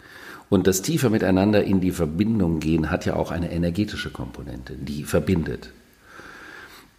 Und 0.48 0.66
das 0.66 0.82
tiefer 0.82 1.10
miteinander 1.10 1.64
in 1.64 1.80
die 1.80 1.90
Verbindung 1.90 2.60
gehen 2.60 2.90
hat 2.90 3.06
ja 3.06 3.16
auch 3.16 3.30
eine 3.30 3.50
energetische 3.50 4.10
Komponente, 4.10 4.74
die 4.74 5.04
verbindet. 5.04 5.70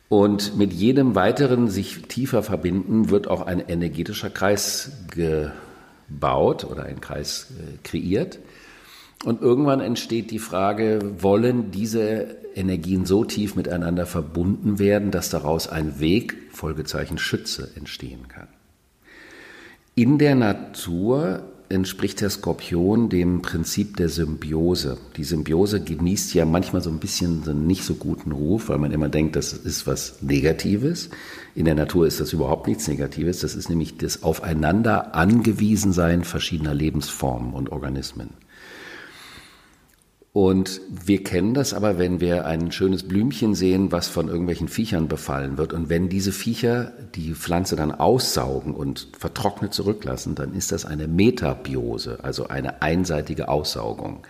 Und 0.07 0.55
mit 0.55 0.71
jedem 0.71 1.15
weiteren 1.15 1.69
sich 1.69 2.03
tiefer 2.03 2.43
verbinden 2.43 3.09
wird 3.09 3.27
auch 3.27 3.45
ein 3.45 3.59
energetischer 3.59 4.29
Kreis 4.29 4.91
gebaut 5.09 6.63
oder 6.63 6.83
ein 6.83 7.01
Kreis 7.01 7.47
äh, 7.57 7.77
kreiert. 7.83 8.39
Und 9.23 9.41
irgendwann 9.41 9.79
entsteht 9.79 10.29
die 10.31 10.39
Frage, 10.39 11.15
wollen 11.19 11.71
diese 11.71 12.37
Energien 12.55 13.05
so 13.05 13.25
tief 13.25 13.55
miteinander 13.55 14.05
verbunden 14.05 14.79
werden, 14.79 15.11
dass 15.11 15.29
daraus 15.29 15.67
ein 15.67 15.99
Weg, 15.99 16.35
Folgezeichen 16.51 17.17
Schütze, 17.17 17.71
entstehen 17.75 18.27
kann. 18.27 18.47
In 19.95 20.17
der 20.17 20.35
Natur 20.35 21.43
entspricht 21.69 22.21
der 22.21 22.29
Skorpion 22.29 23.09
dem 23.09 23.41
Prinzip 23.41 23.97
der 23.97 24.09
Symbiose. 24.09 24.97
Die 25.17 25.23
Symbiose 25.23 25.81
genießt 25.81 26.33
ja 26.33 26.45
manchmal 26.45 26.81
so 26.81 26.89
ein 26.89 26.99
bisschen 26.99 27.43
einen 27.47 27.65
nicht 27.65 27.83
so 27.83 27.95
guten 27.95 28.31
Ruf, 28.31 28.69
weil 28.69 28.77
man 28.77 28.91
immer 28.91 29.09
denkt, 29.09 29.35
das 29.35 29.53
ist 29.53 29.87
was 29.87 30.21
Negatives. 30.21 31.09
In 31.55 31.65
der 31.65 31.75
Natur 31.75 32.05
ist 32.05 32.19
das 32.19 32.33
überhaupt 32.33 32.67
nichts 32.67 32.87
Negatives. 32.87 33.39
Das 33.39 33.55
ist 33.55 33.69
nämlich 33.69 33.97
das 33.97 34.23
Aufeinander 34.23 35.15
angewiesensein 35.15 36.23
verschiedener 36.23 36.73
Lebensformen 36.73 37.53
und 37.53 37.71
Organismen. 37.71 38.29
Und 40.35 40.81
wir 40.89 41.23
kennen 41.23 41.53
das 41.53 41.73
aber, 41.73 41.97
wenn 41.97 42.19
wir 42.19 42.45
ein 42.45 42.73
schönes 42.73 43.03
Blümchen 43.03 43.55
sehen, 43.55 43.93
was 43.93 44.09
von 44.09 44.27
irgendwelchen 44.27 44.67
Viechern 44.67 45.07
befallen 45.07 45.57
wird. 45.57 45.71
Und 45.71 45.87
wenn 45.87 46.09
diese 46.09 46.33
Viecher 46.33 46.91
die 47.15 47.33
Pflanze 47.33 47.77
dann 47.77 47.93
aussaugen 47.93 48.73
und 48.73 49.07
vertrocknet 49.17 49.73
zurücklassen, 49.73 50.35
dann 50.35 50.53
ist 50.53 50.73
das 50.73 50.83
eine 50.83 51.07
Metabiose, 51.07 52.19
also 52.21 52.49
eine 52.49 52.81
einseitige 52.81 53.47
Aussaugung. 53.47 54.27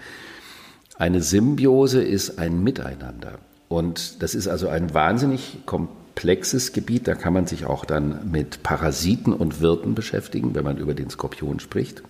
Eine 1.00 1.24
Symbiose 1.24 2.04
ist 2.04 2.38
ein 2.38 2.64
Miteinander. 2.64 3.40
Und 3.68 4.22
das 4.22 4.36
ist 4.36 4.48
also 4.48 4.68
ein 4.68 4.94
wahnsinnig 4.94 5.58
komplexes 5.66 6.72
Gebiet. 6.72 7.08
Da 7.08 7.16
kann 7.16 7.34
man 7.34 7.48
sich 7.48 7.66
auch 7.66 7.84
dann 7.84 8.30
mit 8.30 8.62
Parasiten 8.62 9.34
und 9.34 9.60
Wirten 9.60 9.96
beschäftigen, 9.96 10.54
wenn 10.54 10.66
man 10.66 10.78
über 10.78 10.94
den 10.94 11.10
Skorpion 11.10 11.60
spricht. 11.60 12.04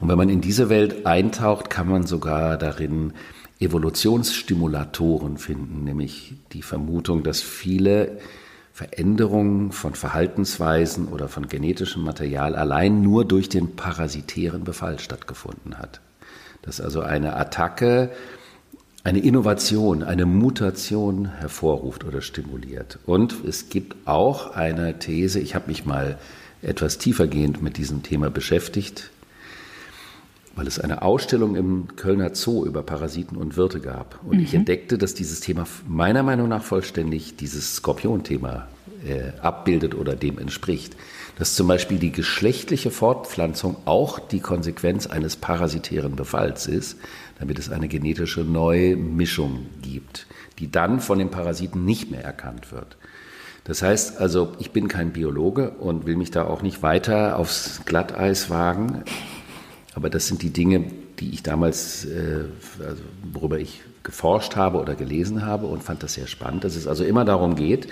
Und 0.00 0.08
wenn 0.08 0.16
man 0.16 0.28
in 0.28 0.40
diese 0.40 0.68
Welt 0.68 1.06
eintaucht, 1.06 1.68
kann 1.70 1.88
man 1.88 2.06
sogar 2.06 2.56
darin 2.56 3.12
Evolutionsstimulatoren 3.60 5.36
finden, 5.36 5.84
nämlich 5.84 6.34
die 6.52 6.62
Vermutung, 6.62 7.22
dass 7.22 7.42
viele 7.42 8.18
Veränderungen 8.72 9.72
von 9.72 9.94
Verhaltensweisen 9.94 11.08
oder 11.08 11.28
von 11.28 11.48
genetischem 11.48 12.02
Material 12.02 12.56
allein 12.56 13.02
nur 13.02 13.26
durch 13.26 13.50
den 13.50 13.76
parasitären 13.76 14.64
Befall 14.64 14.98
stattgefunden 14.98 15.78
hat. 15.78 16.00
Dass 16.62 16.80
also 16.80 17.02
eine 17.02 17.36
Attacke 17.36 18.10
eine 19.02 19.20
Innovation, 19.20 20.02
eine 20.02 20.26
Mutation 20.26 21.26
hervorruft 21.26 22.04
oder 22.04 22.20
stimuliert. 22.20 22.98
Und 23.06 23.44
es 23.46 23.70
gibt 23.70 23.96
auch 24.06 24.54
eine 24.54 24.98
These, 24.98 25.40
ich 25.40 25.54
habe 25.54 25.68
mich 25.68 25.86
mal 25.86 26.18
etwas 26.62 26.98
tiefergehend 26.98 27.62
mit 27.62 27.78
diesem 27.78 28.02
Thema 28.02 28.30
beschäftigt, 28.30 29.10
weil 30.60 30.66
es 30.66 30.78
eine 30.78 31.00
Ausstellung 31.00 31.56
im 31.56 31.96
Kölner 31.96 32.34
Zoo 32.34 32.66
über 32.66 32.82
Parasiten 32.82 33.38
und 33.38 33.56
Wirte 33.56 33.80
gab. 33.80 34.20
Und 34.22 34.36
mhm. 34.36 34.42
ich 34.42 34.52
entdeckte, 34.52 34.98
dass 34.98 35.14
dieses 35.14 35.40
Thema 35.40 35.66
meiner 35.88 36.22
Meinung 36.22 36.48
nach 36.48 36.62
vollständig 36.62 37.34
dieses 37.36 37.76
Skorpion-Thema 37.76 38.68
äh, 39.08 39.30
abbildet 39.40 39.94
oder 39.94 40.16
dem 40.16 40.38
entspricht. 40.38 40.96
Dass 41.38 41.54
zum 41.54 41.66
Beispiel 41.66 41.98
die 41.98 42.12
geschlechtliche 42.12 42.90
Fortpflanzung 42.90 43.76
auch 43.86 44.18
die 44.18 44.40
Konsequenz 44.40 45.06
eines 45.06 45.36
parasitären 45.36 46.14
Befalls 46.14 46.66
ist, 46.66 46.98
damit 47.38 47.58
es 47.58 47.70
eine 47.70 47.88
genetische 47.88 48.42
Neumischung 48.42 49.64
gibt, 49.80 50.26
die 50.58 50.70
dann 50.70 51.00
von 51.00 51.18
den 51.18 51.30
Parasiten 51.30 51.86
nicht 51.86 52.10
mehr 52.10 52.22
erkannt 52.22 52.70
wird. 52.70 52.98
Das 53.64 53.80
heißt 53.80 54.18
also, 54.18 54.52
ich 54.58 54.72
bin 54.72 54.88
kein 54.88 55.14
Biologe 55.14 55.70
und 55.70 56.04
will 56.04 56.16
mich 56.16 56.30
da 56.30 56.44
auch 56.44 56.60
nicht 56.60 56.82
weiter 56.82 57.38
aufs 57.38 57.80
Glatteis 57.86 58.50
wagen. 58.50 59.04
Aber 59.94 60.10
das 60.10 60.26
sind 60.28 60.42
die 60.42 60.50
Dinge, 60.50 60.84
die 61.18 61.30
ich 61.30 61.42
damals, 61.42 62.04
äh, 62.04 62.44
also 62.80 63.02
worüber 63.32 63.58
ich 63.58 63.82
geforscht 64.02 64.56
habe 64.56 64.78
oder 64.78 64.94
gelesen 64.94 65.44
habe 65.44 65.66
und 65.66 65.82
fand 65.82 66.02
das 66.02 66.14
sehr 66.14 66.26
spannend, 66.26 66.64
dass 66.64 66.76
es 66.76 66.86
also 66.86 67.04
immer 67.04 67.24
darum 67.24 67.54
geht, 67.54 67.88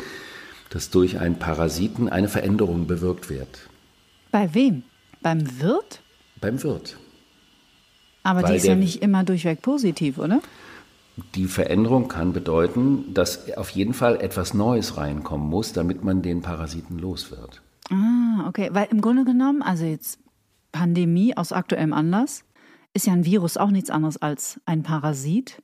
dass 0.71 0.91
durch 0.91 1.19
einen 1.19 1.39
Parasiten 1.39 2.09
eine 2.09 2.29
Veränderung 2.29 2.87
bewirkt 2.87 3.31
wird. 3.31 3.69
Bei 4.31 4.55
wem? 4.55 4.83
Beim 5.21 5.61
Wirt? 5.61 6.01
Beim 6.41 6.63
Wirt. 6.63 6.97
Aber 8.23 8.43
Weil 8.43 8.53
die 8.53 8.57
ist 8.59 8.67
ja 8.67 8.75
nicht 8.75 9.03
immer 9.03 9.25
durchweg 9.25 9.63
positiv, 9.63 10.19
oder? 10.19 10.41
Die 11.35 11.47
Veränderung 11.47 12.09
kann 12.09 12.33
bedeuten, 12.33 13.13
dass 13.13 13.51
auf 13.57 13.71
jeden 13.71 13.95
Fall 13.95 14.21
etwas 14.21 14.55
Neues 14.55 14.97
reinkommen 14.97 15.49
muss, 15.49 15.73
damit 15.73 16.05
man 16.05 16.23
den 16.23 16.43
Parasiten 16.43 16.99
los 16.99 17.31
wird. 17.31 17.61
Ah, 17.91 18.47
okay. 18.47 18.69
Weil 18.73 18.89
im 18.91 19.01
Grunde 19.01 19.25
genommen, 19.25 19.63
also 19.63 19.85
jetzt 19.85 20.21
Pandemie 20.73 21.37
aus 21.37 21.53
aktuellem 21.53 21.93
Anlass 21.93 22.45
ist 22.95 23.07
ja 23.07 23.13
ein 23.13 23.25
Virus 23.25 23.57
auch 23.57 23.71
nichts 23.71 23.91
anderes 23.91 24.17
als 24.17 24.61
ein 24.67 24.83
Parasit, 24.83 25.63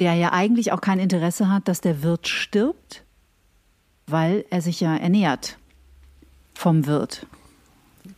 der 0.00 0.14
ja 0.14 0.32
eigentlich 0.32 0.72
auch 0.72 0.80
kein 0.80 0.98
Interesse 0.98 1.50
hat, 1.50 1.68
dass 1.68 1.80
der 1.80 2.02
Wirt 2.02 2.28
stirbt, 2.28 3.04
weil 4.06 4.44
er 4.50 4.62
sich 4.62 4.80
ja 4.80 4.96
ernährt 4.96 5.58
vom 6.54 6.86
Wirt. 6.86 7.26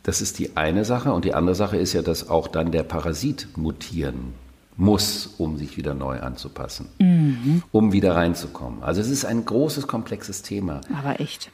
Das 0.02 0.20
ist 0.22 0.38
die 0.38 0.56
eine 0.56 0.84
Sache. 0.84 1.12
Und 1.12 1.24
die 1.24 1.34
andere 1.34 1.54
Sache 1.54 1.76
ist 1.76 1.92
ja, 1.92 2.02
dass 2.02 2.28
auch 2.28 2.48
dann 2.48 2.72
der 2.72 2.82
Parasit 2.82 3.48
mutieren 3.56 4.34
muss, 4.76 5.26
um 5.38 5.58
sich 5.58 5.76
wieder 5.76 5.94
neu 5.94 6.20
anzupassen, 6.20 6.88
mhm. 6.98 7.62
um 7.70 7.92
wieder 7.92 8.16
reinzukommen. 8.16 8.82
Also 8.82 9.00
es 9.00 9.10
ist 9.10 9.24
ein 9.24 9.44
großes, 9.44 9.86
komplexes 9.86 10.42
Thema. 10.42 10.80
Aber 10.96 11.20
echt 11.20 11.50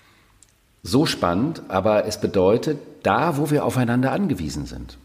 so 0.87 1.07
spannend, 1.07 1.63
aber 1.69 2.07
es 2.07 2.21
bedeutet, 2.21 2.79
da, 3.03 3.37
wo 3.37 3.51
wir 3.51 3.65
aufeinander 3.65 4.13
angewiesen 4.13 4.67
sind. 4.67 4.99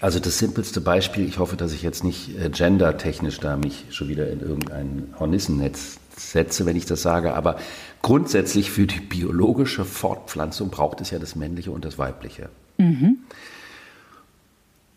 Also 0.00 0.20
das 0.20 0.38
simpelste 0.38 0.80
Beispiel, 0.80 1.26
ich 1.26 1.38
hoffe, 1.38 1.56
dass 1.56 1.72
ich 1.72 1.82
jetzt 1.82 2.04
nicht 2.04 2.38
äh, 2.38 2.50
gendertechnisch 2.50 3.40
da 3.40 3.56
mich 3.56 3.86
schon 3.90 4.08
wieder 4.08 4.30
in 4.30 4.40
irgendein 4.40 5.14
Hornissennetz 5.18 5.98
setze, 6.16 6.66
wenn 6.66 6.76
ich 6.76 6.86
das 6.86 7.02
sage, 7.02 7.34
aber 7.34 7.56
grundsätzlich 8.00 8.70
für 8.70 8.86
die 8.86 9.00
biologische 9.00 9.84
Fortpflanzung 9.84 10.70
braucht 10.70 11.00
es 11.00 11.10
ja 11.10 11.18
das 11.18 11.34
Männliche 11.34 11.72
und 11.72 11.84
das 11.84 11.98
Weibliche. 11.98 12.48
Mhm. 12.76 13.18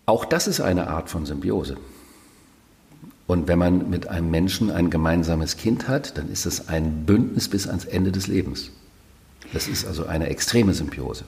Auch 0.05 0.25
das 0.25 0.47
ist 0.47 0.61
eine 0.61 0.87
Art 0.87 1.09
von 1.09 1.25
Symbiose. 1.25 1.77
Und 3.25 3.47
wenn 3.47 3.57
man 3.57 3.89
mit 3.89 4.07
einem 4.07 4.29
Menschen 4.29 4.69
ein 4.69 4.89
gemeinsames 4.89 5.57
Kind 5.57 5.87
hat, 5.87 6.17
dann 6.17 6.29
ist 6.29 6.45
es 6.45 6.67
ein 6.67 7.05
Bündnis 7.05 7.49
bis 7.49 7.67
ans 7.67 7.85
Ende 7.85 8.11
des 8.11 8.27
Lebens. 8.27 8.71
Das 9.53 9.67
ist 9.67 9.85
also 9.85 10.05
eine 10.05 10.27
extreme 10.27 10.73
Symbiose. 10.73 11.25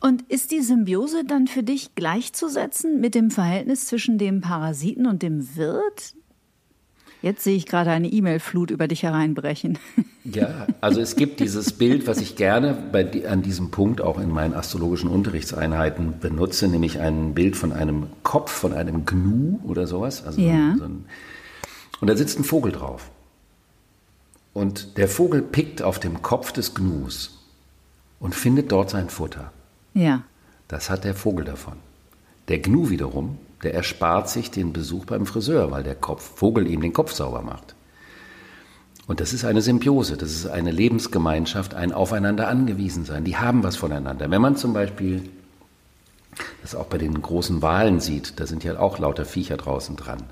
Und 0.00 0.22
ist 0.28 0.50
die 0.50 0.60
Symbiose 0.60 1.24
dann 1.24 1.46
für 1.46 1.62
dich 1.62 1.94
gleichzusetzen 1.94 3.00
mit 3.00 3.14
dem 3.14 3.30
Verhältnis 3.30 3.86
zwischen 3.86 4.18
dem 4.18 4.40
Parasiten 4.42 5.06
und 5.06 5.22
dem 5.22 5.56
Wirt? 5.56 6.14
Jetzt 7.22 7.42
sehe 7.42 7.56
ich 7.56 7.64
gerade 7.64 7.90
eine 7.90 8.08
E-Mail-Flut 8.08 8.70
über 8.70 8.86
dich 8.86 9.02
hereinbrechen. 9.02 9.78
Ja, 10.26 10.66
also 10.80 11.02
es 11.02 11.16
gibt 11.16 11.38
dieses 11.40 11.74
Bild, 11.74 12.06
was 12.06 12.18
ich 12.18 12.34
gerne 12.34 12.74
bei, 12.90 13.28
an 13.28 13.42
diesem 13.42 13.70
Punkt 13.70 14.00
auch 14.00 14.18
in 14.18 14.30
meinen 14.30 14.54
astrologischen 14.54 15.10
Unterrichtseinheiten 15.10 16.18
benutze, 16.18 16.66
nämlich 16.66 16.98
ein 16.98 17.34
Bild 17.34 17.56
von 17.56 17.74
einem 17.74 18.06
Kopf, 18.22 18.50
von 18.50 18.72
einem 18.72 19.04
Gnu 19.04 19.60
oder 19.64 19.86
sowas. 19.86 20.24
Also 20.24 20.40
ja. 20.40 20.76
so 20.78 20.84
ein, 20.84 21.04
und 22.00 22.08
da 22.08 22.16
sitzt 22.16 22.38
ein 22.38 22.44
Vogel 22.44 22.72
drauf. 22.72 23.10
Und 24.54 24.96
der 24.96 25.08
Vogel 25.08 25.42
pickt 25.42 25.82
auf 25.82 25.98
dem 25.98 26.22
Kopf 26.22 26.52
des 26.52 26.74
Gnus 26.74 27.38
und 28.20 28.34
findet 28.34 28.72
dort 28.72 28.88
sein 28.88 29.10
Futter. 29.10 29.52
Ja. 29.92 30.22
Das 30.68 30.88
hat 30.88 31.04
der 31.04 31.14
Vogel 31.14 31.44
davon. 31.44 31.74
Der 32.48 32.60
Gnu 32.60 32.88
wiederum, 32.88 33.38
der 33.62 33.74
erspart 33.74 34.30
sich 34.30 34.50
den 34.50 34.72
Besuch 34.72 35.04
beim 35.06 35.26
Friseur, 35.26 35.70
weil 35.70 35.82
der 35.82 35.96
Kopf, 35.96 36.36
Vogel 36.36 36.66
ihm 36.68 36.80
den 36.80 36.92
Kopf 36.92 37.12
sauber 37.12 37.42
macht. 37.42 37.74
Und 39.06 39.20
das 39.20 39.32
ist 39.32 39.44
eine 39.44 39.60
Symbiose, 39.60 40.16
das 40.16 40.30
ist 40.30 40.46
eine 40.46 40.70
Lebensgemeinschaft, 40.70 41.74
ein 41.74 41.92
Aufeinander 41.92 42.48
angewiesen 42.48 43.04
sein. 43.04 43.24
Die 43.24 43.36
haben 43.36 43.62
was 43.62 43.76
voneinander. 43.76 44.30
Wenn 44.30 44.40
man 44.40 44.56
zum 44.56 44.72
Beispiel 44.72 45.28
das 46.62 46.74
auch 46.74 46.86
bei 46.86 46.98
den 46.98 47.20
großen 47.20 47.60
Walen 47.60 48.00
sieht, 48.00 48.40
da 48.40 48.46
sind 48.46 48.64
ja 48.64 48.78
auch 48.78 48.98
lauter 48.98 49.24
Viecher 49.24 49.56
draußen 49.56 49.96
dran. 49.96 50.22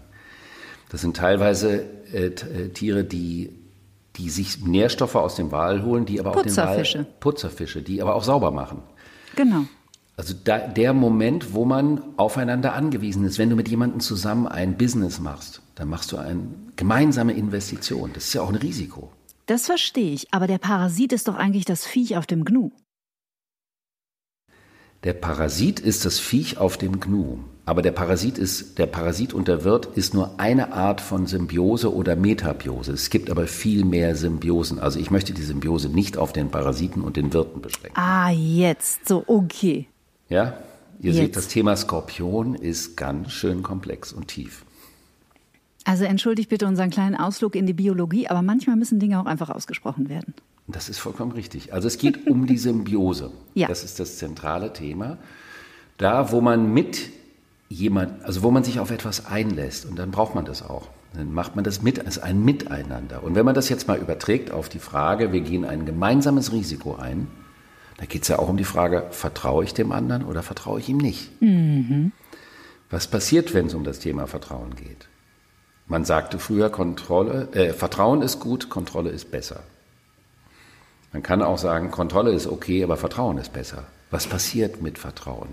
Das 0.91 1.00
sind 1.00 1.17
teilweise 1.17 1.85
äh, 2.12 2.26
äh 2.26 2.69
Tiere, 2.71 3.05
die 3.05 3.50
die 4.16 4.31
sich 4.31 4.64
Nährstoffe 4.64 5.14
aus 5.14 5.37
dem 5.37 5.52
Wal 5.52 5.83
holen, 5.85 6.04
die 6.04 6.21
aber 6.21 6.31
auch 6.31 6.42
den 6.42 6.57
Wal 6.57 7.07
Putzerfische, 7.21 7.83
die 7.83 8.02
aber 8.02 8.14
auch 8.14 8.25
sauber 8.25 8.50
machen. 8.50 8.83
Genau. 9.37 9.64
Also 10.16 10.35
da, 10.45 10.59
der 10.59 10.92
Moment, 10.92 11.54
wo 11.54 11.64
man 11.64 12.02
aufeinander 12.16 12.75
angewiesen 12.75 13.25
ist, 13.25 13.38
wenn 13.38 13.49
du 13.49 13.57
mit 13.57 13.69
jemandem 13.69 14.00
zusammen 14.00 14.47
ein 14.47 14.76
Business 14.76 15.21
machst, 15.21 15.62
dann 15.75 15.88
machst 15.88 16.12
du 16.12 16.19
eine 16.19 16.42
gemeinsame 16.76 17.33
Investition. 17.33 18.11
Das 18.12 18.25
ist 18.25 18.35
ja 18.35 18.42
auch 18.42 18.50
ein 18.50 18.57
Risiko. 18.57 19.11
Das 19.47 19.66
verstehe 19.66 20.12
ich, 20.12 20.33
aber 20.33 20.47
der 20.47 20.59
Parasit 20.59 21.12
ist 21.12 21.28
doch 21.28 21.35
eigentlich 21.35 21.64
das 21.64 21.87
Viech 21.87 22.16
auf 22.16 22.26
dem 22.26 22.45
Gnu. 22.45 22.71
Der 25.04 25.14
Parasit 25.14 25.80
ist 25.80 26.04
das 26.04 26.21
Viech 26.21 26.59
auf 26.59 26.76
dem 26.76 27.00
Gnu. 27.00 27.38
Aber 27.64 27.82
der 27.82 27.92
Parasit 27.92 28.38
ist, 28.38 28.78
der 28.78 28.87
Parasit 28.87 29.35
und 29.35 29.49
der 29.49 29.64
Wirt 29.64 29.87
ist 29.87 30.14
nur 30.14 30.38
eine 30.40 30.73
Art 30.73 31.00
von 31.00 31.26
Symbiose 31.26 31.92
oder 31.94 32.16
Metabiose. 32.16 32.92
Es 32.92 33.11
gibt 33.11 33.30
aber 33.30 33.47
viel 33.47 33.85
mehr 33.85 34.14
Symbiosen. 34.16 34.78
Also 34.78 34.99
ich 34.99 35.11
möchte 35.11 35.32
die 35.32 35.42
Symbiose 35.42 35.88
nicht 35.88 36.16
auf 36.16 36.32
den 36.32 36.50
Parasiten 36.50 37.02
und 37.02 37.16
den 37.16 37.32
Wirten 37.32 37.61
beschränken. 37.61 37.99
Ah, 37.99 38.30
jetzt. 38.30 39.09
So, 39.09 39.25
okay. 39.26 39.87
Ja? 40.28 40.54
Ihr 41.00 41.12
Jetzt. 41.12 41.16
seht, 41.16 41.37
das 41.37 41.49
Thema 41.49 41.76
Skorpion 41.76 42.54
ist 42.54 42.97
ganz 42.97 43.32
schön 43.32 43.64
komplex 43.64 44.12
und 44.12 44.28
tief. 44.28 44.64
Also 45.85 46.04
entschuldigt 46.04 46.49
bitte 46.49 46.66
unseren 46.66 46.90
kleinen 46.90 47.16
Ausflug 47.16 47.56
in 47.56 47.66
die 47.66 47.73
Biologie, 47.73 48.28
aber 48.28 48.42
manchmal 48.42 48.76
müssen 48.76 49.00
Dinge 49.00 49.21
auch 49.21 49.26
einfach 49.26 49.50
ausgesprochen 49.50 50.09
werden. 50.09 50.35
Das 50.66 50.88
ist 50.88 50.99
vollkommen 50.99 51.33
richtig. 51.33 51.73
Also 51.73 51.88
es 51.88 51.99
geht 51.99 52.26
um 52.26 52.47
die 52.47 52.59
Symbiose. 52.59 53.31
Ja. 53.54 53.69
Das 53.69 53.85
ist 53.85 54.00
das 54.00 54.16
zentrale 54.16 54.73
Thema. 54.73 55.19
Da, 55.99 56.33
wo 56.33 56.40
man 56.40 56.73
mit 56.73 57.11
jemand, 57.69 58.25
also 58.25 58.42
wo 58.42 58.50
man 58.50 58.64
sich 58.64 58.81
auf 58.81 58.90
etwas 58.90 59.26
einlässt, 59.26 59.85
und 59.85 59.99
dann 59.99 60.11
braucht 60.11 60.35
man 60.35 60.47
das 60.47 60.62
auch. 60.62 60.88
Dann 61.12 61.35
macht 61.35 61.54
man 61.54 61.64
das 61.64 61.83
mit 61.83 62.07
als 62.07 62.19
ein 62.19 62.42
Miteinander. 62.42 63.23
Und 63.23 63.35
wenn 63.35 63.45
man 63.45 63.54
das 63.54 63.69
jetzt 63.69 63.88
mal 63.88 63.99
überträgt 63.99 64.50
auf 64.50 64.71
die 64.71 64.78
Frage, 64.78 65.33
wir 65.33 65.42
gehen 65.42 65.66
ein 65.66 65.85
gemeinsames 65.85 66.50
Risiko 66.52 66.97
ein, 66.97 67.26
da 67.99 68.07
geht 68.07 68.23
es 68.23 68.28
ja 68.28 68.38
auch 68.38 68.49
um 68.49 68.57
die 68.57 68.64
Frage, 68.64 69.07
vertraue 69.11 69.64
ich 69.64 69.75
dem 69.75 69.92
anderen 69.92 70.25
oder 70.25 70.42
vertraue 70.42 70.81
ich 70.81 70.88
ihm 70.88 70.97
nicht? 70.97 71.31
Was 72.90 73.07
passiert, 73.07 73.52
wenn 73.52 73.66
es 73.66 73.75
um 73.75 73.85
das 73.85 73.99
Thema 73.99 74.26
Vertrauen 74.26 74.75
geht? 74.75 75.09
Man 75.87 76.04
sagte 76.04 76.38
früher, 76.38 76.71
Kontrolle, 76.71 77.49
äh, 77.52 77.75
Vertrauen 77.75 78.23
ist 78.23 78.40
gut, 78.40 78.71
Kontrolle 78.71 79.11
ist 79.11 79.31
besser. 79.31 79.61
Man 81.12 81.23
kann 81.23 81.42
auch 81.42 81.59
sagen, 81.59 81.90
Kontrolle 81.90 82.33
ist 82.33 82.47
okay, 82.47 82.83
aber 82.83 82.97
Vertrauen 82.97 83.38
ist 83.38 83.52
besser. 83.52 83.85
Was 84.11 84.26
passiert 84.26 84.83
mit 84.83 84.99
Vertrauen? 84.99 85.49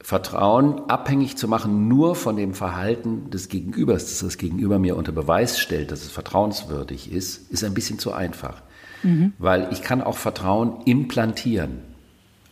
Vertrauen 0.00 0.88
abhängig 0.88 1.36
zu 1.36 1.48
machen 1.48 1.88
nur 1.88 2.14
von 2.14 2.36
dem 2.36 2.54
Verhalten 2.54 3.30
des 3.30 3.48
Gegenübers, 3.48 4.04
dass 4.04 4.20
das 4.20 4.38
Gegenüber 4.38 4.78
mir 4.78 4.96
unter 4.96 5.10
Beweis 5.10 5.58
stellt, 5.58 5.90
dass 5.90 6.02
es 6.02 6.10
vertrauenswürdig 6.10 7.10
ist, 7.10 7.50
ist 7.50 7.64
ein 7.64 7.74
bisschen 7.74 7.98
zu 7.98 8.12
einfach. 8.12 8.62
Weil 9.38 9.68
ich 9.72 9.82
kann 9.82 10.02
auch 10.02 10.16
Vertrauen 10.16 10.82
implantieren. 10.84 11.80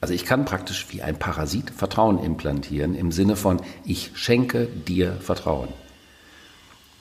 Also 0.01 0.13
ich 0.13 0.25
kann 0.25 0.45
praktisch 0.45 0.89
wie 0.91 1.03
ein 1.03 1.17
Parasit 1.17 1.71
Vertrauen 1.71 2.19
implantieren 2.19 2.97
im 2.97 3.13
Sinne 3.13 3.37
von, 3.37 3.61
ich 3.85 4.11
schenke 4.15 4.67
dir 4.67 5.13
Vertrauen. 5.21 5.69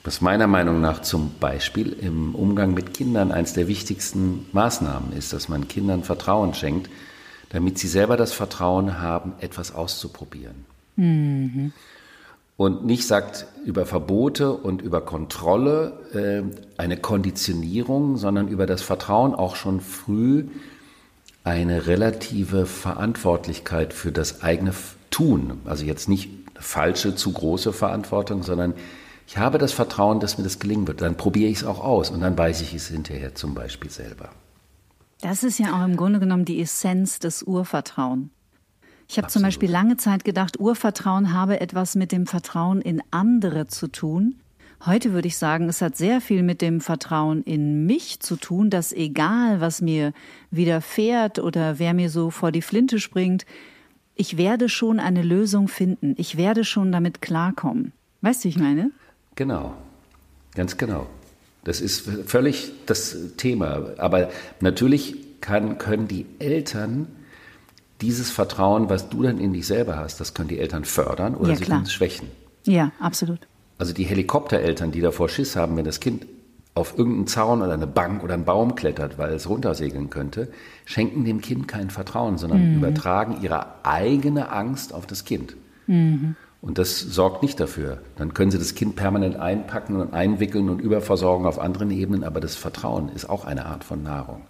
Was 0.04 0.20
meiner 0.20 0.46
Meinung 0.46 0.82
nach 0.82 1.00
zum 1.00 1.32
Beispiel 1.40 1.94
im 1.94 2.34
Umgang 2.34 2.74
mit 2.74 2.92
Kindern 2.92 3.32
eines 3.32 3.54
der 3.54 3.68
wichtigsten 3.68 4.46
Maßnahmen 4.52 5.14
ist, 5.14 5.32
dass 5.32 5.48
man 5.48 5.66
Kindern 5.66 6.04
Vertrauen 6.04 6.52
schenkt, 6.52 6.90
damit 7.48 7.78
sie 7.78 7.88
selber 7.88 8.18
das 8.18 8.34
Vertrauen 8.34 9.00
haben, 9.00 9.32
etwas 9.40 9.74
auszuprobieren. 9.74 10.66
Und 12.56 12.84
nicht 12.84 13.06
sagt 13.06 13.46
über 13.64 13.86
Verbote 13.86 14.52
und 14.52 14.82
über 14.82 15.00
Kontrolle 15.00 15.92
äh, 16.12 16.80
eine 16.80 16.98
Konditionierung, 16.98 18.18
sondern 18.18 18.48
über 18.48 18.66
das 18.66 18.82
Vertrauen 18.82 19.34
auch 19.34 19.56
schon 19.56 19.80
früh 19.80 20.44
eine 21.44 21.86
relative 21.86 22.66
Verantwortlichkeit 22.66 23.94
für 23.94 24.12
das 24.12 24.42
eigene 24.42 24.74
Tun. 25.10 25.60
Also 25.64 25.84
jetzt 25.84 26.08
nicht 26.10 26.28
falsche, 26.58 27.14
zu 27.14 27.32
große 27.32 27.72
Verantwortung, 27.72 28.42
sondern 28.42 28.74
ich 29.26 29.38
habe 29.38 29.58
das 29.58 29.72
Vertrauen, 29.72 30.20
dass 30.20 30.38
mir 30.38 30.44
das 30.44 30.58
gelingen 30.58 30.86
wird. 30.86 31.00
Dann 31.00 31.16
probiere 31.16 31.50
ich 31.50 31.58
es 31.58 31.64
auch 31.64 31.80
aus 31.82 32.10
und 32.10 32.20
dann 32.20 32.36
weiß 32.36 32.60
ich 32.60 32.74
es 32.74 32.88
hinterher 32.88 33.34
zum 33.34 33.54
Beispiel 33.54 33.90
selber. 33.90 34.30
Das 35.20 35.42
ist 35.42 35.58
ja 35.58 35.78
auch 35.78 35.84
im 35.84 35.96
Grunde 35.96 36.20
genommen 36.20 36.44
die 36.44 36.60
Essenz 36.60 37.18
des 37.18 37.42
Urvertrauen. 37.42 38.30
Ich 39.08 39.18
habe 39.18 39.28
zum. 39.28 39.42
Beispiel 39.42 39.70
lange 39.70 39.96
Zeit 39.96 40.24
gedacht, 40.24 40.58
Urvertrauen 40.58 41.32
habe 41.32 41.60
etwas 41.60 41.94
mit 41.94 42.12
dem 42.12 42.26
Vertrauen 42.26 42.80
in 42.80 43.02
andere 43.10 43.66
zu 43.66 43.88
tun. 43.88 44.36
Heute 44.86 45.12
würde 45.12 45.28
ich 45.28 45.38
sagen, 45.38 45.68
es 45.68 45.80
hat 45.80 45.96
sehr 45.96 46.20
viel 46.20 46.42
mit 46.42 46.60
dem 46.60 46.80
Vertrauen 46.80 47.42
in 47.42 47.86
mich 47.86 48.20
zu 48.20 48.36
tun, 48.36 48.68
dass 48.68 48.92
egal, 48.92 49.60
was 49.60 49.80
mir 49.80 50.12
widerfährt 50.50 51.38
oder 51.38 51.78
wer 51.78 51.94
mir 51.94 52.10
so 52.10 52.30
vor 52.30 52.52
die 52.52 52.60
Flinte 52.60 53.00
springt, 53.00 53.46
ich 54.14 54.36
werde 54.36 54.68
schon 54.68 55.00
eine 55.00 55.22
Lösung 55.22 55.68
finden. 55.68 56.14
Ich 56.18 56.36
werde 56.36 56.64
schon 56.64 56.92
damit 56.92 57.22
klarkommen. 57.22 57.92
Weißt 58.20 58.44
du, 58.44 58.44
wie 58.44 58.50
ich 58.50 58.58
meine? 58.58 58.90
Genau, 59.36 59.74
ganz 60.54 60.76
genau. 60.76 61.06
Das 61.64 61.80
ist 61.80 62.08
völlig 62.26 62.72
das 62.86 63.16
Thema. 63.36 63.94
Aber 63.96 64.28
natürlich 64.60 65.16
kann, 65.40 65.78
können 65.78 66.08
die 66.08 66.26
Eltern 66.38 67.08
dieses 68.00 68.30
Vertrauen, 68.30 68.90
was 68.90 69.08
du 69.08 69.22
dann 69.22 69.38
in 69.38 69.52
dich 69.52 69.66
selber 69.66 69.96
hast, 69.96 70.20
das 70.20 70.34
können 70.34 70.48
die 70.48 70.58
Eltern 70.58 70.84
fördern 70.84 71.34
oder 71.34 71.50
Ja, 71.50 71.56
sie 71.56 71.64
können 71.64 71.84
es 71.84 71.92
schwächen. 71.92 72.28
Ja, 72.64 72.92
absolut. 73.00 73.40
Also 73.78 73.92
die 73.92 74.04
Helikoptereltern, 74.04 74.92
die 74.92 75.00
davor 75.00 75.28
Schiss 75.28 75.56
haben, 75.56 75.76
wenn 75.76 75.84
das 75.84 76.00
Kind 76.00 76.26
auf 76.74 76.98
irgendeinen 76.98 77.28
Zaun 77.28 77.62
oder 77.62 77.72
eine 77.72 77.86
Bank 77.86 78.24
oder 78.24 78.34
einen 78.34 78.44
Baum 78.44 78.74
klettert, 78.74 79.16
weil 79.16 79.32
es 79.32 79.48
runtersegeln 79.48 80.10
könnte, 80.10 80.48
schenken 80.84 81.24
dem 81.24 81.40
Kind 81.40 81.68
kein 81.68 81.88
Vertrauen, 81.88 82.36
sondern 82.36 82.74
übertragen 82.74 83.38
ihre 83.42 83.84
eigene 83.84 84.50
Angst 84.50 84.92
auf 84.92 85.06
das 85.06 85.24
Kind. 85.24 85.54
Und 86.64 86.78
das 86.78 86.98
sorgt 86.98 87.42
nicht 87.42 87.60
dafür. 87.60 87.98
Dann 88.16 88.32
können 88.32 88.50
sie 88.50 88.58
das 88.58 88.74
Kind 88.74 88.96
permanent 88.96 89.36
einpacken 89.36 89.96
und 89.96 90.14
einwickeln 90.14 90.70
und 90.70 90.80
überversorgen 90.80 91.46
auf 91.46 91.58
anderen 91.58 91.90
Ebenen, 91.90 92.24
aber 92.24 92.40
das 92.40 92.56
Vertrauen 92.56 93.10
ist 93.10 93.28
auch 93.28 93.44
eine 93.44 93.66
Art 93.66 93.84
von 93.84 94.02
Nahrung. 94.02 94.40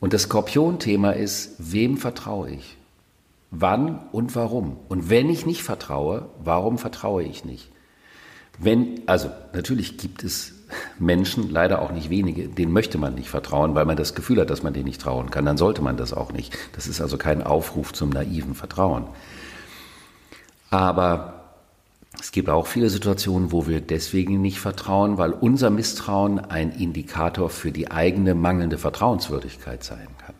Und 0.00 0.14
das 0.14 0.22
Skorpion-Thema 0.22 1.10
ist, 1.10 1.56
wem 1.58 1.98
vertraue 1.98 2.52
ich? 2.52 2.78
Wann 3.50 3.98
und 4.12 4.34
warum? 4.34 4.78
Und 4.88 5.10
wenn 5.10 5.28
ich 5.28 5.44
nicht 5.44 5.62
vertraue, 5.62 6.30
warum 6.42 6.78
vertraue 6.78 7.22
ich 7.22 7.44
nicht? 7.44 7.70
Wenn, 8.58 9.02
also 9.04 9.28
natürlich 9.52 9.98
gibt 9.98 10.24
es 10.24 10.54
Menschen, 10.98 11.50
leider 11.50 11.82
auch 11.82 11.92
nicht 11.92 12.08
wenige, 12.08 12.48
denen 12.48 12.72
möchte 12.72 12.96
man 12.96 13.14
nicht 13.14 13.28
vertrauen, 13.28 13.74
weil 13.74 13.84
man 13.84 13.98
das 13.98 14.14
Gefühl 14.14 14.40
hat, 14.40 14.48
dass 14.48 14.62
man 14.62 14.72
denen 14.72 14.86
nicht 14.86 15.02
trauen 15.02 15.30
kann. 15.30 15.44
Dann 15.44 15.58
sollte 15.58 15.82
man 15.82 15.98
das 15.98 16.14
auch 16.14 16.32
nicht. 16.32 16.56
Das 16.72 16.86
ist 16.86 17.02
also 17.02 17.18
kein 17.18 17.42
Aufruf 17.42 17.92
zum 17.92 18.08
naiven 18.08 18.54
Vertrauen. 18.54 19.04
Aber 20.70 21.54
es 22.18 22.32
gibt 22.32 22.48
auch 22.48 22.66
viele 22.66 22.90
Situationen, 22.90 23.52
wo 23.52 23.66
wir 23.66 23.80
deswegen 23.80 24.40
nicht 24.40 24.58
vertrauen, 24.58 25.18
weil 25.18 25.32
unser 25.32 25.70
Misstrauen 25.70 26.38
ein 26.38 26.72
Indikator 26.72 27.50
für 27.50 27.72
die 27.72 27.90
eigene 27.90 28.34
mangelnde 28.34 28.78
Vertrauenswürdigkeit 28.78 29.84
sein 29.84 30.08
kann. 30.18 30.34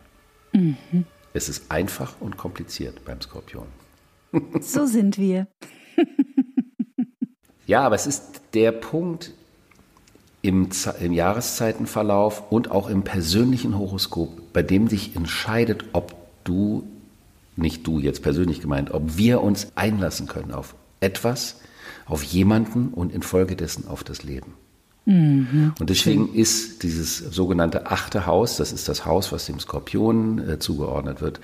Es 1.33 1.49
ist 1.49 1.71
einfach 1.71 2.15
und 2.19 2.37
kompliziert 2.37 3.05
beim 3.05 3.21
Skorpion. 3.21 3.67
So 4.61 4.85
sind 4.85 5.17
wir. 5.17 5.47
Ja, 7.67 7.81
aber 7.81 7.95
es 7.95 8.07
ist 8.07 8.41
der 8.53 8.71
Punkt 8.71 9.33
im, 10.41 10.69
im 11.01 11.13
Jahreszeitenverlauf 11.13 12.49
und 12.49 12.71
auch 12.71 12.89
im 12.89 13.03
persönlichen 13.03 13.77
Horoskop, 13.77 14.53
bei 14.53 14.63
dem 14.63 14.87
sich 14.87 15.17
entscheidet, 15.17 15.83
ob 15.91 16.15
du, 16.45 16.87
nicht 17.57 17.85
du 17.85 17.99
jetzt 17.99 18.21
persönlich 18.21 18.61
gemeint, 18.61 18.91
ob 18.91 19.17
wir 19.17 19.41
uns 19.41 19.67
einlassen 19.75 20.27
können 20.27 20.51
auf 20.51 20.75
etwas, 20.99 21.59
auf 22.05 22.23
jemanden 22.23 22.89
und 22.89 23.11
infolgedessen 23.11 23.87
auf 23.87 24.03
das 24.03 24.23
Leben. 24.23 24.53
Und 25.79 25.89
deswegen 25.89 26.33
ist 26.33 26.83
dieses 26.83 27.17
sogenannte 27.17 27.87
achte 27.87 28.25
Haus, 28.25 28.57
das 28.57 28.73
ist 28.73 28.89
das 28.89 29.05
Haus, 29.05 29.31
was 29.31 29.45
dem 29.45 29.59
Skorpion 29.59 30.39
äh, 30.39 30.59
zugeordnet 30.59 31.21
wird, 31.21 31.39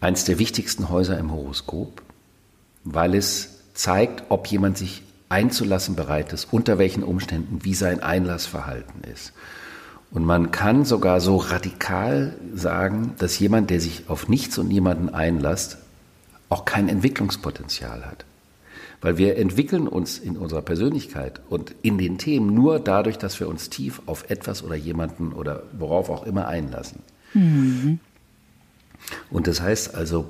eines 0.00 0.24
der 0.24 0.40
wichtigsten 0.40 0.88
Häuser 0.88 1.16
im 1.16 1.30
Horoskop, 1.30 2.02
weil 2.82 3.14
es 3.14 3.60
zeigt, 3.74 4.24
ob 4.30 4.48
jemand 4.48 4.78
sich 4.78 5.02
einzulassen 5.28 5.94
bereit 5.94 6.32
ist, 6.32 6.48
unter 6.50 6.78
welchen 6.78 7.04
Umständen, 7.04 7.60
wie 7.62 7.74
sein 7.74 8.00
Einlassverhalten 8.00 9.04
ist. 9.04 9.32
Und 10.12 10.24
man 10.26 10.50
kann 10.50 10.84
sogar 10.84 11.20
so 11.20 11.36
radikal 11.36 12.34
sagen, 12.54 13.14
dass 13.18 13.38
jemand, 13.38 13.70
der 13.70 13.80
sich 13.80 14.04
auf 14.08 14.28
nichts 14.28 14.58
und 14.58 14.68
niemanden 14.68 15.08
einlässt, 15.08 15.78
auch 16.50 16.66
kein 16.66 16.88
Entwicklungspotenzial 16.88 18.04
hat. 18.04 18.26
Weil 19.00 19.16
wir 19.16 19.36
entwickeln 19.36 19.88
uns 19.88 20.18
in 20.18 20.36
unserer 20.36 20.62
Persönlichkeit 20.62 21.40
und 21.48 21.74
in 21.82 21.96
den 21.98 22.18
Themen 22.18 22.54
nur 22.54 22.78
dadurch, 22.78 23.16
dass 23.16 23.40
wir 23.40 23.48
uns 23.48 23.70
tief 23.70 24.02
auf 24.06 24.30
etwas 24.30 24.62
oder 24.62 24.74
jemanden 24.74 25.32
oder 25.32 25.62
worauf 25.72 26.10
auch 26.10 26.24
immer 26.24 26.46
einlassen. 26.46 27.00
Und 29.30 29.46
das 29.46 29.60
heißt 29.62 29.94
also, 29.94 30.26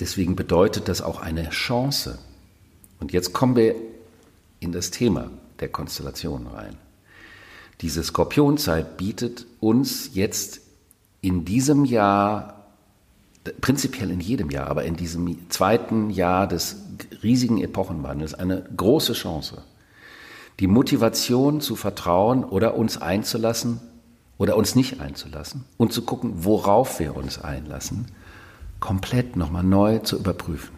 deswegen 0.00 0.34
bedeutet 0.34 0.88
das 0.88 1.02
auch 1.02 1.20
eine 1.20 1.50
Chance. 1.50 2.18
Und 2.98 3.12
jetzt 3.12 3.32
kommen 3.34 3.54
wir 3.54 3.74
in 4.60 4.72
das 4.72 4.90
Thema 4.90 5.30
der 5.60 5.68
Konstellation 5.68 6.46
rein. 6.46 6.76
Diese 7.80 8.02
Skorpionzeit 8.02 8.96
bietet 8.96 9.46
uns 9.60 10.10
jetzt 10.14 10.60
in 11.20 11.44
diesem 11.44 11.84
Jahr, 11.84 12.66
prinzipiell 13.60 14.10
in 14.10 14.20
jedem 14.20 14.50
Jahr, 14.50 14.68
aber 14.68 14.84
in 14.84 14.96
diesem 14.96 15.50
zweiten 15.50 16.10
Jahr 16.10 16.46
des 16.46 16.76
riesigen 17.22 17.60
Epochenwandels 17.62 18.34
eine 18.34 18.64
große 18.76 19.12
Chance. 19.12 19.62
Die 20.60 20.66
Motivation 20.66 21.60
zu 21.60 21.76
vertrauen 21.76 22.44
oder 22.44 22.76
uns 22.76 22.96
einzulassen 22.96 23.80
oder 24.38 24.56
uns 24.56 24.74
nicht 24.74 25.00
einzulassen 25.00 25.64
und 25.76 25.92
zu 25.92 26.02
gucken, 26.02 26.44
worauf 26.44 26.98
wir 26.98 27.14
uns 27.14 27.38
einlassen, 27.38 28.06
komplett 28.80 29.36
nochmal 29.36 29.64
neu 29.64 29.98
zu 29.98 30.16
überprüfen. 30.16 30.76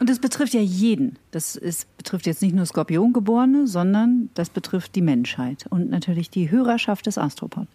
Und 0.00 0.08
das 0.08 0.18
betrifft 0.18 0.54
ja 0.54 0.60
jeden. 0.60 1.16
Das 1.30 1.56
ist, 1.56 1.86
betrifft 1.96 2.26
jetzt 2.26 2.42
nicht 2.42 2.54
nur 2.54 2.66
Skorpiongeborene, 2.66 3.66
sondern 3.66 4.30
das 4.34 4.50
betrifft 4.50 4.94
die 4.94 5.02
Menschheit 5.02 5.66
und 5.70 5.90
natürlich 5.90 6.30
die 6.30 6.50
Hörerschaft 6.50 7.06
des 7.06 7.18
Astropod. 7.18 7.66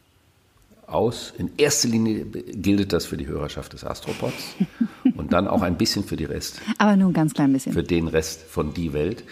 Aus. 0.88 1.34
In 1.38 1.50
erster 1.58 1.88
Linie 1.88 2.26
gilt 2.26 2.94
das 2.94 3.06
für 3.06 3.18
die 3.18 3.28
Hörerschaft 3.28 3.74
des 3.74 3.84
Astropods 3.84 4.56
und 5.16 5.34
dann 5.34 5.48
auch 5.48 5.62
ein 5.62 5.78
bisschen 5.78 6.04
für 6.04 6.18
die 6.18 6.26
Rest. 6.26 6.62
Aber 6.78 6.96
nur 6.96 7.10
ein 7.10 7.14
ganz 7.14 7.34
klein 7.34 7.52
bisschen. 7.52 7.74
Für 7.74 7.84
den 7.84 8.08
Rest 8.08 8.42
von 8.42 8.74
die 8.74 8.94
Welt. 8.94 9.24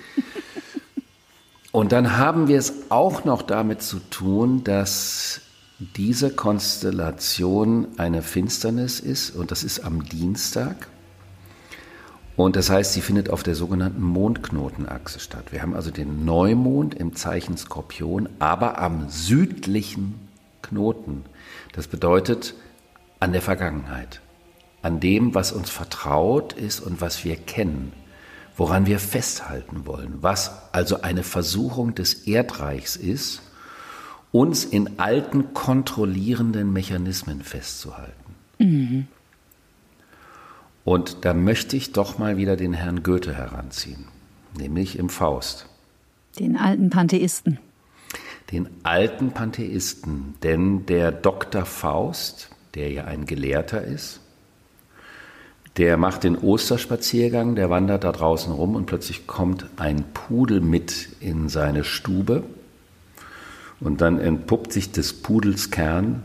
Und 1.71 1.91
dann 1.91 2.17
haben 2.17 2.47
wir 2.47 2.57
es 2.57 2.73
auch 2.89 3.23
noch 3.23 3.41
damit 3.41 3.81
zu 3.81 3.99
tun, 4.09 4.63
dass 4.63 5.41
diese 5.95 6.29
Konstellation 6.29 7.87
eine 7.97 8.21
Finsternis 8.21 8.99
ist 8.99 9.31
und 9.31 9.51
das 9.51 9.63
ist 9.63 9.79
am 9.79 10.03
Dienstag. 10.05 10.87
Und 12.41 12.55
das 12.55 12.71
heißt, 12.71 12.93
sie 12.93 13.01
findet 13.01 13.29
auf 13.29 13.43
der 13.43 13.53
sogenannten 13.53 14.01
Mondknotenachse 14.01 15.19
statt. 15.19 15.51
Wir 15.51 15.61
haben 15.61 15.75
also 15.75 15.91
den 15.91 16.25
Neumond 16.25 16.95
im 16.95 17.15
Zeichen 17.15 17.55
Skorpion, 17.55 18.29
aber 18.39 18.79
am 18.79 19.09
südlichen 19.09 20.15
Knoten. 20.63 21.23
Das 21.73 21.85
bedeutet 21.85 22.55
an 23.19 23.31
der 23.31 23.43
Vergangenheit, 23.43 24.21
an 24.81 24.99
dem, 24.99 25.35
was 25.35 25.51
uns 25.51 25.69
vertraut 25.69 26.53
ist 26.53 26.79
und 26.79 26.99
was 26.99 27.23
wir 27.23 27.35
kennen, 27.35 27.93
woran 28.57 28.87
wir 28.87 28.97
festhalten 28.97 29.85
wollen, 29.85 30.17
was 30.21 30.51
also 30.71 31.03
eine 31.03 31.21
Versuchung 31.21 31.93
des 31.93 32.25
Erdreichs 32.25 32.95
ist, 32.95 33.43
uns 34.31 34.65
in 34.65 34.97
alten 34.97 35.53
kontrollierenden 35.53 36.73
Mechanismen 36.73 37.43
festzuhalten. 37.43 38.35
Mhm. 38.57 39.07
Und 40.83 41.25
da 41.25 41.33
möchte 41.33 41.77
ich 41.77 41.91
doch 41.91 42.17
mal 42.17 42.37
wieder 42.37 42.55
den 42.55 42.73
Herrn 42.73 43.03
Goethe 43.03 43.35
heranziehen, 43.35 44.05
nämlich 44.57 44.97
im 44.97 45.09
Faust. 45.09 45.67
Den 46.39 46.57
alten 46.57 46.89
Pantheisten. 46.89 47.59
Den 48.51 48.67
alten 48.83 49.31
Pantheisten, 49.31 50.35
denn 50.43 50.85
der 50.85 51.11
Dr. 51.11 51.65
Faust, 51.65 52.49
der 52.73 52.91
ja 52.91 53.05
ein 53.05 53.25
Gelehrter 53.25 53.83
ist, 53.83 54.19
der 55.77 55.95
macht 55.95 56.25
den 56.25 56.37
Osterspaziergang, 56.37 57.55
der 57.55 57.69
wandert 57.69 58.03
da 58.03 58.11
draußen 58.11 58.51
rum 58.51 58.75
und 58.75 58.87
plötzlich 58.87 59.25
kommt 59.25 59.67
ein 59.77 60.03
Pudel 60.13 60.59
mit 60.59 61.09
in 61.21 61.47
seine 61.47 61.85
Stube 61.85 62.43
und 63.79 64.01
dann 64.01 64.19
entpuppt 64.19 64.73
sich 64.73 64.91
des 64.91 65.13
Pudels 65.13 65.71
Kern 65.71 66.23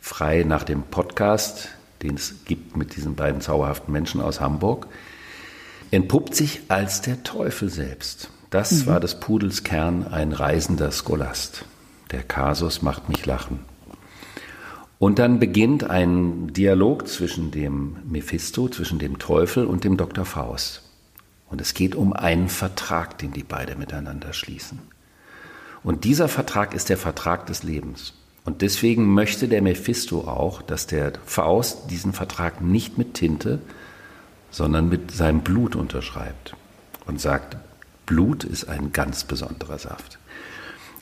frei 0.00 0.44
nach 0.44 0.62
dem 0.62 0.82
Podcast, 0.82 1.68
den 2.02 2.14
es 2.14 2.44
gibt 2.44 2.76
mit 2.76 2.96
diesen 2.96 3.14
beiden 3.14 3.40
zauberhaften 3.40 3.92
Menschen 3.92 4.20
aus 4.20 4.40
Hamburg, 4.40 4.86
entpuppt 5.90 6.34
sich 6.34 6.62
als 6.68 7.00
der 7.02 7.22
Teufel 7.22 7.68
selbst. 7.68 8.30
Das 8.50 8.72
mhm. 8.72 8.86
war 8.86 9.00
des 9.00 9.20
Pudels 9.20 9.64
Kern 9.64 10.06
ein 10.06 10.32
reisender 10.32 10.90
Scholast. 10.92 11.64
Der 12.10 12.22
Kasus 12.22 12.82
macht 12.82 13.08
mich 13.08 13.26
lachen. 13.26 13.60
Und 14.98 15.18
dann 15.18 15.38
beginnt 15.38 15.84
ein 15.84 16.52
Dialog 16.52 17.08
zwischen 17.08 17.50
dem 17.50 17.96
Mephisto, 18.04 18.68
zwischen 18.68 18.98
dem 18.98 19.18
Teufel 19.18 19.64
und 19.64 19.84
dem 19.84 19.96
Dr. 19.96 20.24
Faust. 20.24 20.82
Und 21.48 21.60
es 21.60 21.74
geht 21.74 21.94
um 21.94 22.12
einen 22.12 22.48
Vertrag, 22.48 23.16
den 23.18 23.32
die 23.32 23.42
beide 23.42 23.76
miteinander 23.76 24.32
schließen. 24.32 24.78
Und 25.82 26.04
dieser 26.04 26.28
Vertrag 26.28 26.74
ist 26.74 26.90
der 26.90 26.98
Vertrag 26.98 27.46
des 27.46 27.62
Lebens. 27.62 28.12
Und 28.44 28.62
deswegen 28.62 29.12
möchte 29.12 29.48
der 29.48 29.62
Mephisto 29.62 30.22
auch, 30.22 30.62
dass 30.62 30.86
der 30.86 31.12
Faust 31.26 31.90
diesen 31.90 32.12
Vertrag 32.12 32.60
nicht 32.60 32.98
mit 32.98 33.14
Tinte, 33.14 33.60
sondern 34.50 34.88
mit 34.88 35.10
seinem 35.10 35.40
Blut 35.40 35.76
unterschreibt 35.76 36.56
und 37.06 37.20
sagt, 37.20 37.56
Blut 38.06 38.44
ist 38.44 38.68
ein 38.68 38.92
ganz 38.92 39.24
besonderer 39.24 39.78
Saft. 39.78 40.18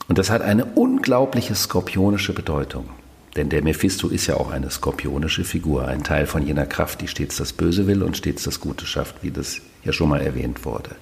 Und 0.09 0.18
das 0.18 0.31
hat 0.31 0.42
eine 0.42 0.64
unglaubliche 0.64 1.55
skorpionische 1.55 2.33
Bedeutung. 2.33 2.88
Denn 3.37 3.51
der 3.51 3.62
Mephisto 3.62 4.09
ist 4.09 4.27
ja 4.27 4.37
auch 4.37 4.51
eine 4.51 4.70
skorpionische 4.70 5.44
Figur, 5.44 5.87
ein 5.87 6.03
Teil 6.03 6.27
von 6.27 6.46
jener 6.46 6.66
Kraft, 6.66 7.01
die 7.01 7.09
stets 7.09 7.37
das 7.37 7.53
Böse 7.53 7.87
will 7.87 8.03
und 8.03 8.16
stets 8.16 8.42
das 8.42 8.59
Gute 8.59 8.85
schafft, 8.87 9.22
wie 9.22 9.31
das 9.31 9.61
ja 9.85 9.92
schon 9.92 10.09
mal 10.09 10.20
erwähnt 10.20 10.64
wurde. 10.64 10.96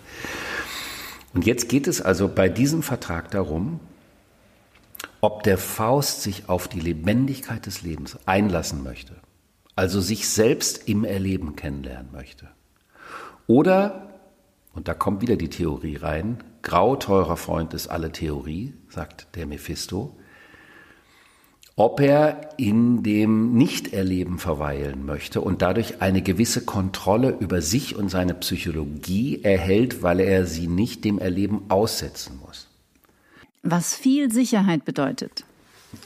Und 1.33 1.46
jetzt 1.46 1.68
geht 1.68 1.87
es 1.87 2.03
also 2.03 2.29
bei 2.29 2.49
diesem 2.49 2.83
Vertrag 2.83 3.31
darum, 3.31 3.81
ob 5.27 5.43
der 5.43 5.59
Faust 5.59 6.23
sich 6.23 6.49
auf 6.49 6.69
die 6.69 6.79
Lebendigkeit 6.79 7.67
des 7.67 7.83
Lebens 7.83 8.17
einlassen 8.27 8.85
möchte, 8.85 9.17
also 9.75 10.01
sich 10.01 10.29
selbst 10.29 10.89
im 10.89 11.03
Erleben 11.03 11.57
kennenlernen 11.57 12.12
möchte. 12.12 12.47
Oder, 13.49 14.21
und 14.73 14.87
da 14.87 14.95
kommt 14.95 15.23
wieder 15.23 15.35
die 15.35 15.51
Theorie 15.51 15.97
rein, 15.97 16.45
grau 16.62 16.95
teurer 16.95 17.37
Freund 17.37 17.75
ist 17.75 17.89
alle 17.89 18.12
Theorie, 18.12 18.75
sagt 18.89 19.27
der 19.35 19.47
Mephisto, 19.47 20.17
ob 21.75 21.99
er 21.99 22.51
in 22.57 23.03
dem 23.03 23.53
Nichterleben 23.55 24.39
verweilen 24.39 25.05
möchte 25.05 25.41
und 25.41 25.61
dadurch 25.61 26.01
eine 26.03 26.23
gewisse 26.23 26.65
Kontrolle 26.65 27.37
über 27.41 27.62
sich 27.62 27.97
und 27.97 28.11
seine 28.11 28.35
Psychologie 28.35 29.43
erhält, 29.43 30.05
weil 30.05 30.21
er 30.21 30.47
sie 30.47 30.69
nicht 30.69 31.05
dem 31.05 31.19
Erleben 31.19 31.65
aussetzen 31.69 32.39
muss. 32.47 32.69
Was 33.62 33.95
viel 33.95 34.33
Sicherheit 34.33 34.85
bedeutet. 34.85 35.45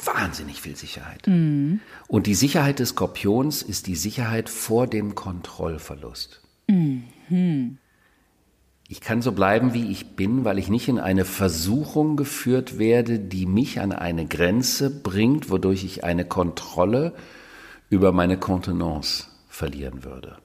Wahnsinnig 0.04 0.60
viel 0.60 0.76
Sicherheit. 0.76 1.26
Mhm. 1.26 1.80
Und 2.06 2.26
die 2.26 2.34
Sicherheit 2.34 2.78
des 2.78 2.90
Skorpions 2.90 3.62
ist 3.62 3.86
die 3.86 3.96
Sicherheit 3.96 4.48
vor 4.48 4.86
dem 4.86 5.14
Kontrollverlust. 5.14 6.40
Mhm. 6.68 7.78
Ich 8.88 9.00
kann 9.00 9.22
so 9.22 9.32
bleiben, 9.32 9.72
wie 9.72 9.90
ich 9.90 10.16
bin, 10.16 10.44
weil 10.44 10.58
ich 10.58 10.68
nicht 10.68 10.88
in 10.88 10.98
eine 10.98 11.24
Versuchung 11.24 12.16
geführt 12.16 12.78
werde, 12.78 13.18
die 13.18 13.46
mich 13.46 13.80
an 13.80 13.92
eine 13.92 14.26
Grenze 14.26 14.90
bringt, 14.90 15.48
wodurch 15.48 15.84
ich 15.84 16.02
eine 16.02 16.24
Kontrolle 16.24 17.14
über 17.88 18.12
meine 18.12 18.36
Kontenance 18.36 19.26
verlieren 19.48 20.04
würde. 20.04 20.38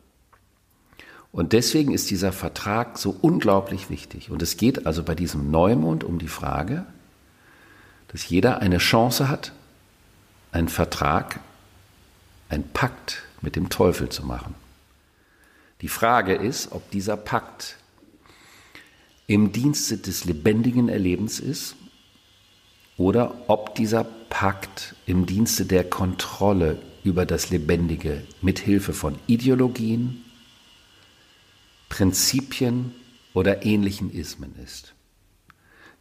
Und 1.32 1.54
deswegen 1.54 1.92
ist 1.92 2.12
dieser 2.12 2.32
Vertrag 2.32 2.98
so 2.98 3.16
unglaublich 3.20 3.90
wichtig. 3.90 4.32
Und 4.32 4.42
es 4.42 4.58
geht 4.58 4.86
also 4.86 5.04
bei 5.04 5.16
diesem 5.16 5.52
Neumond 5.52 6.04
um 6.04 6.18
die 6.18 6.28
Frage, 6.28 6.86
dass 8.16 8.30
jeder 8.30 8.62
eine 8.62 8.78
Chance 8.78 9.28
hat, 9.28 9.52
einen 10.54 10.70
Vertrag, 10.70 11.42
einen 12.48 12.64
Pakt 12.70 13.24
mit 13.42 13.58
dem 13.58 13.68
Teufel 13.68 14.08
zu 14.08 14.26
machen. 14.26 14.56
Die 15.82 15.90
Frage 15.90 16.34
ist, 16.34 16.72
ob 16.72 16.90
dieser 16.92 17.18
Pakt 17.18 17.76
im 19.28 19.52
Dienste 19.52 19.98
des 19.98 20.24
lebendigen 20.24 20.88
Erlebens 20.88 21.42
ist 21.42 21.76
oder 22.96 23.36
ob 23.50 23.76
dieser 23.76 24.06
Pakt 24.06 24.96
im 25.06 25.26
Dienste 25.26 25.66
der 25.66 25.84
Kontrolle 25.84 26.82
über 27.04 27.26
das 27.26 27.50
Lebendige 27.50 28.24
mit 28.42 28.60
Hilfe 28.60 28.94
von 28.94 29.20
Ideologien, 29.28 30.24
Prinzipien 31.90 32.96
oder 33.34 33.66
ähnlichen 33.66 34.10
Ismen 34.10 34.56
ist. 34.64 34.95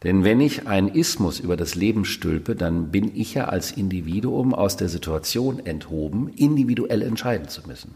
Denn 0.05 0.23
wenn 0.23 0.39
ich 0.39 0.67
einen 0.67 0.87
Ismus 0.87 1.39
über 1.39 1.57
das 1.57 1.73
Leben 1.73 2.05
stülpe, 2.05 2.55
dann 2.55 2.91
bin 2.91 3.11
ich 3.15 3.33
ja 3.33 3.45
als 3.45 3.71
Individuum 3.71 4.53
aus 4.53 4.77
der 4.77 4.87
Situation 4.87 5.65
enthoben, 5.65 6.29
individuell 6.35 7.01
entscheiden 7.01 7.49
zu 7.49 7.61
müssen, 7.65 7.95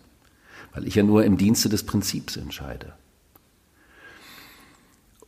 weil 0.74 0.88
ich 0.88 0.95
ja 0.95 1.04
nur 1.04 1.24
im 1.24 1.38
Dienste 1.38 1.69
des 1.69 1.84
Prinzips 1.84 2.36
entscheide. 2.36 2.93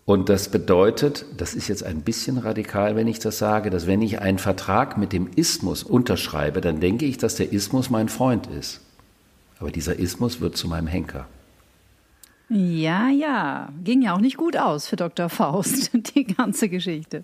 Und 0.05 0.27
das 0.27 0.49
bedeutet, 0.49 1.23
das 1.37 1.53
ist 1.53 1.67
jetzt 1.67 1.83
ein 1.83 2.01
bisschen 2.01 2.39
radikal, 2.39 2.95
wenn 2.95 3.07
ich 3.07 3.19
das 3.19 3.37
sage, 3.37 3.69
dass 3.69 3.85
wenn 3.85 4.01
ich 4.01 4.19
einen 4.19 4.39
Vertrag 4.39 4.97
mit 4.97 5.13
dem 5.13 5.29
Ismus 5.35 5.83
unterschreibe, 5.83 6.61
dann 6.61 6.79
denke 6.79 7.05
ich, 7.05 7.19
dass 7.19 7.35
der 7.35 7.53
Ismus 7.53 7.91
mein 7.91 8.09
Freund 8.09 8.47
ist. 8.47 8.81
Aber 9.59 9.69
dieser 9.69 9.99
Ismus 9.99 10.41
wird 10.41 10.57
zu 10.57 10.67
meinem 10.67 10.87
Henker. 10.87 11.27
Ja, 12.53 13.09
ja, 13.09 13.69
ging 13.81 14.01
ja 14.01 14.13
auch 14.13 14.19
nicht 14.19 14.35
gut 14.35 14.57
aus 14.57 14.85
für 14.85 14.97
Dr. 14.97 15.29
Faust, 15.29 15.91
die 16.15 16.25
ganze 16.25 16.67
Geschichte. 16.67 17.23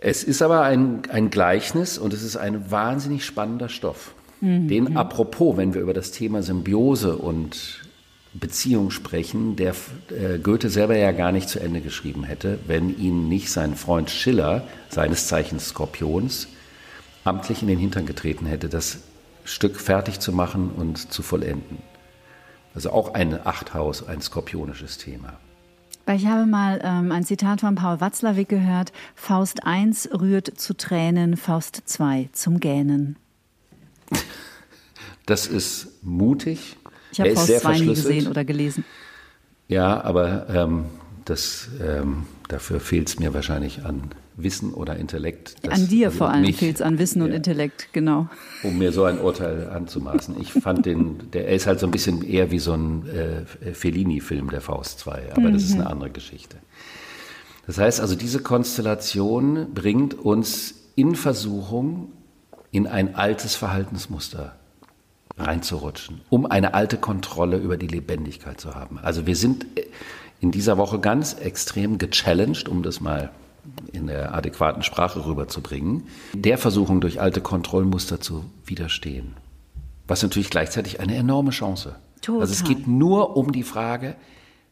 Es 0.00 0.22
ist 0.22 0.42
aber 0.42 0.62
ein, 0.62 1.02
ein 1.10 1.28
Gleichnis 1.28 1.98
und 1.98 2.12
es 2.12 2.22
ist 2.22 2.36
ein 2.36 2.70
wahnsinnig 2.70 3.24
spannender 3.24 3.68
Stoff. 3.68 4.14
Mhm. 4.40 4.68
Den 4.68 4.96
apropos, 4.96 5.56
wenn 5.56 5.74
wir 5.74 5.80
über 5.80 5.92
das 5.92 6.12
Thema 6.12 6.42
Symbiose 6.42 7.16
und 7.16 7.82
Beziehung 8.32 8.92
sprechen, 8.92 9.56
der 9.56 9.74
äh, 10.10 10.38
Goethe 10.38 10.70
selber 10.70 10.96
ja 10.96 11.10
gar 11.10 11.32
nicht 11.32 11.48
zu 11.48 11.58
Ende 11.58 11.80
geschrieben 11.80 12.22
hätte, 12.22 12.60
wenn 12.68 12.96
ihn 12.96 13.28
nicht 13.28 13.50
sein 13.50 13.74
Freund 13.74 14.08
Schiller, 14.08 14.68
seines 14.88 15.26
Zeichens 15.26 15.70
Skorpions, 15.70 16.46
amtlich 17.24 17.62
in 17.62 17.68
den 17.68 17.78
Hintern 17.78 18.06
getreten 18.06 18.46
hätte, 18.46 18.68
das 18.68 18.98
Stück 19.44 19.80
fertig 19.80 20.20
zu 20.20 20.32
machen 20.32 20.70
und 20.76 21.12
zu 21.12 21.22
vollenden. 21.22 21.78
Also 22.74 22.90
auch 22.90 23.14
ein 23.14 23.46
Achthaus, 23.46 24.06
ein 24.06 24.20
skorpionisches 24.20 24.98
Thema. 24.98 25.38
Ich 26.12 26.26
habe 26.26 26.44
mal 26.44 26.80
ähm, 26.84 27.12
ein 27.12 27.24
Zitat 27.24 27.60
von 27.60 27.76
Paul 27.76 28.00
Watzlawick 28.00 28.48
gehört. 28.48 28.92
Faust 29.14 29.64
1 29.64 30.10
rührt 30.20 30.58
zu 30.58 30.74
Tränen, 30.76 31.36
Faust 31.36 31.82
2 31.86 32.28
zum 32.32 32.60
Gähnen. 32.60 33.16
Das 35.26 35.46
ist 35.46 35.88
mutig, 36.02 36.76
ich 37.10 37.18
habe 37.18 37.34
Faust 37.34 37.60
2 37.60 37.78
nie 37.78 37.86
gesehen 37.86 38.28
oder 38.28 38.44
gelesen. 38.44 38.84
Ja, 39.68 40.04
aber 40.04 40.50
ähm, 40.50 40.84
das, 41.24 41.70
ähm, 41.80 42.26
dafür 42.48 42.78
fehlt 42.78 43.08
es 43.08 43.18
mir 43.18 43.32
wahrscheinlich 43.32 43.86
an 43.86 44.10
Wissen 44.36 44.74
oder 44.74 44.96
Intellekt. 44.96 45.56
Das, 45.62 45.74
an 45.74 45.88
dir 45.88 46.08
also 46.08 46.18
vor 46.18 46.30
allem 46.30 46.52
fehlt 46.52 46.76
es 46.76 46.82
an 46.82 46.98
Wissen 46.98 47.20
ja, 47.20 47.26
und 47.26 47.32
Intellekt, 47.32 47.88
genau. 47.92 48.28
Um 48.62 48.78
mir 48.78 48.92
so 48.92 49.04
ein 49.04 49.20
Urteil 49.20 49.68
anzumaßen. 49.68 50.40
Ich 50.40 50.52
fand 50.52 50.86
den, 50.86 51.30
der 51.32 51.48
er 51.48 51.54
ist 51.54 51.66
halt 51.66 51.78
so 51.78 51.86
ein 51.86 51.92
bisschen 51.92 52.22
eher 52.22 52.50
wie 52.50 52.58
so 52.58 52.72
ein 52.72 53.06
äh, 53.06 53.74
Fellini-Film, 53.74 54.50
der 54.50 54.60
Faust 54.60 54.98
2, 55.00 55.32
aber 55.32 55.48
mhm. 55.48 55.52
das 55.52 55.64
ist 55.64 55.74
eine 55.74 55.84
mhm. 55.84 55.90
andere 55.90 56.10
Geschichte. 56.10 56.56
Das 57.66 57.78
heißt 57.78 58.00
also, 58.00 58.14
diese 58.14 58.40
Konstellation 58.40 59.72
bringt 59.72 60.14
uns 60.14 60.74
in 60.96 61.14
Versuchung, 61.14 62.12
in 62.70 62.86
ein 62.86 63.14
altes 63.14 63.54
Verhaltensmuster 63.54 64.56
reinzurutschen, 65.38 66.20
um 66.28 66.46
eine 66.46 66.74
alte 66.74 66.96
Kontrolle 66.96 67.56
über 67.56 67.76
die 67.76 67.86
Lebendigkeit 67.86 68.60
zu 68.60 68.74
haben. 68.74 68.98
Also 68.98 69.26
wir 69.26 69.36
sind 69.36 69.66
in 70.40 70.50
dieser 70.50 70.76
Woche 70.76 71.00
ganz 71.00 71.34
extrem 71.34 71.98
gechallenged, 71.98 72.68
um 72.68 72.82
das 72.82 73.00
mal 73.00 73.30
in 73.92 74.06
der 74.06 74.34
adäquaten 74.34 74.82
Sprache 74.82 75.24
rüberzubringen, 75.24 76.04
der 76.34 76.58
Versuchung 76.58 77.00
durch 77.00 77.20
alte 77.20 77.40
Kontrollmuster 77.40 78.20
zu 78.20 78.44
widerstehen. 78.64 79.34
Was 80.06 80.22
natürlich 80.22 80.50
gleichzeitig 80.50 81.00
eine 81.00 81.14
enorme 81.16 81.50
Chance. 81.50 81.96
Total. 82.20 82.42
Also 82.42 82.52
es 82.52 82.64
geht 82.64 82.86
nur 82.86 83.36
um 83.36 83.52
die 83.52 83.62
Frage 83.62 84.16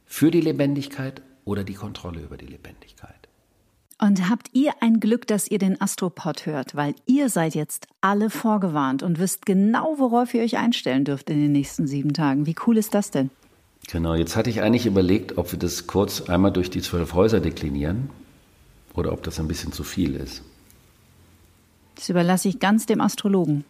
für 0.05 0.31
die 0.31 0.41
Lebendigkeit 0.41 1.23
oder 1.45 1.65
die 1.65 1.75
Kontrolle 1.75 2.21
über 2.21 2.37
die 2.37 2.47
Lebendigkeit. 2.47 3.11
Und 4.01 4.29
habt 4.29 4.49
ihr 4.53 4.73
ein 4.81 4.99
Glück, 4.99 5.29
dass 5.29 5.49
ihr 5.49 5.59
den 5.59 5.81
Astropod 5.81 6.45
hört, 6.45 6.75
weil 6.75 6.95
ihr 7.07 7.29
seid 7.29 7.55
jetzt 7.55 7.87
alle 8.01 8.31
vorgewarnt 8.31 9.03
und 9.03 9.21
wisst 9.21 9.47
genau, 9.47 9.95
worauf 9.99 10.35
ihr 10.35 10.43
euch 10.43 10.59
einstellen 10.59 11.05
dürft 11.05 11.31
in 11.31 11.41
den 11.41 11.53
nächsten 11.53 11.87
sieben 11.87 12.13
Tagen. 12.13 12.47
Wie 12.47 12.57
cool 12.67 12.79
ist 12.79 12.95
das 12.95 13.13
denn? 13.13 13.31
Genau, 13.89 14.15
jetzt 14.15 14.37
hatte 14.37 14.51
ich 14.51 14.61
eigentlich 14.63 14.87
überlegt, 14.87 15.39
ob 15.39 15.53
wir 15.53 15.59
das 15.59 15.87
kurz 15.87 16.23
einmal 16.23 16.53
durch 16.53 16.71
die 16.71 16.83
zwölf 16.83 17.15
Häuser 17.15 17.41
deklinieren 17.41 18.11
oder 18.95 19.13
ob 19.13 19.23
das 19.23 19.39
ein 19.41 19.49
bisschen 19.49 19.73
zu 19.73 19.85
viel 19.85 20.17
ist. 20.17 20.43
Das 21.95 22.09
überlasse 22.09 22.49
ich 22.49 22.59
ganz 22.59 22.87
dem 22.87 23.01
Astrologen. 23.01 23.65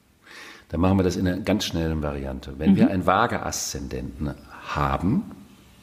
Dann 0.68 0.80
machen 0.80 0.98
wir 0.98 1.02
das 1.02 1.16
in 1.16 1.28
einer 1.28 1.40
ganz 1.40 1.66
schnellen 1.66 2.02
Variante. 2.02 2.54
Wenn 2.58 2.72
mhm. 2.72 2.76
wir 2.76 2.90
einen 2.90 3.06
Waage-Aszendenten 3.06 4.34
haben, 4.62 5.24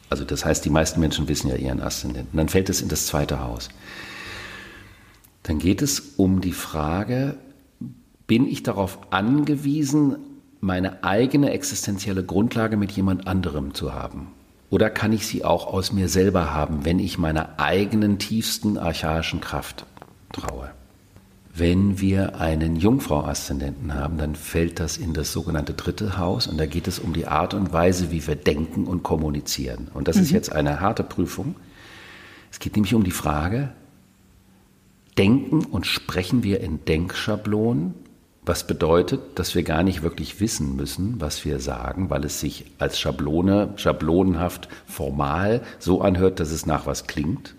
also 0.08 0.24
das 0.24 0.44
heißt, 0.44 0.64
die 0.64 0.70
meisten 0.70 0.98
Menschen 1.00 1.28
wissen 1.28 1.48
ja 1.48 1.54
ihren 1.54 1.80
Aszendenten, 1.80 2.36
dann 2.36 2.48
fällt 2.48 2.68
es 2.68 2.82
in 2.82 2.88
das 2.88 3.06
zweite 3.06 3.40
Haus. 3.40 3.68
Dann 5.44 5.58
geht 5.58 5.82
es 5.82 6.00
um 6.16 6.40
die 6.40 6.52
Frage, 6.52 7.36
bin 8.26 8.46
ich 8.46 8.62
darauf 8.62 9.12
angewiesen, 9.12 10.16
meine 10.60 11.04
eigene 11.04 11.52
existenzielle 11.52 12.24
Grundlage 12.24 12.76
mit 12.76 12.90
jemand 12.92 13.26
anderem 13.26 13.74
zu 13.74 13.94
haben? 13.94 14.28
Oder 14.70 14.88
kann 14.88 15.12
ich 15.12 15.26
sie 15.26 15.44
auch 15.44 15.66
aus 15.66 15.92
mir 15.92 16.08
selber 16.08 16.54
haben, 16.54 16.84
wenn 16.84 17.00
ich 17.00 17.18
meiner 17.18 17.58
eigenen 17.58 18.18
tiefsten 18.18 18.78
archaischen 18.78 19.40
Kraft 19.40 19.84
traue? 20.32 20.70
Wenn 21.52 22.00
wir 22.00 22.40
einen 22.40 22.76
Jungfrau-Aszendenten 22.76 23.94
haben, 23.94 24.16
dann 24.16 24.36
fällt 24.36 24.78
das 24.78 24.96
in 24.96 25.12
das 25.12 25.32
sogenannte 25.32 25.74
dritte 25.74 26.16
Haus 26.16 26.46
und 26.46 26.58
da 26.58 26.66
geht 26.66 26.86
es 26.86 27.00
um 27.00 27.12
die 27.12 27.26
Art 27.26 27.54
und 27.54 27.72
Weise, 27.72 28.12
wie 28.12 28.24
wir 28.24 28.36
denken 28.36 28.84
und 28.84 29.02
kommunizieren. 29.02 29.88
Und 29.92 30.06
das 30.06 30.16
mhm. 30.16 30.22
ist 30.22 30.30
jetzt 30.30 30.52
eine 30.52 30.80
harte 30.80 31.02
Prüfung. 31.02 31.56
Es 32.52 32.60
geht 32.60 32.76
nämlich 32.76 32.94
um 32.94 33.02
die 33.02 33.10
Frage, 33.10 33.72
denken 35.18 35.64
und 35.64 35.88
sprechen 35.88 36.44
wir 36.44 36.60
in 36.60 36.84
Denkschablonen 36.84 37.94
was 38.42 38.66
bedeutet, 38.66 39.20
dass 39.38 39.54
wir 39.54 39.62
gar 39.62 39.82
nicht 39.82 40.02
wirklich 40.02 40.40
wissen 40.40 40.74
müssen, 40.74 41.20
was 41.20 41.44
wir 41.44 41.60
sagen, 41.60 42.08
weil 42.08 42.24
es 42.24 42.40
sich 42.40 42.64
als 42.78 42.98
Schablone, 42.98 43.74
schablonenhaft, 43.76 44.68
formal 44.86 45.62
so 45.78 46.00
anhört, 46.00 46.40
dass 46.40 46.50
es 46.50 46.64
nach 46.64 46.86
was 46.86 47.06
klingt. 47.06 47.54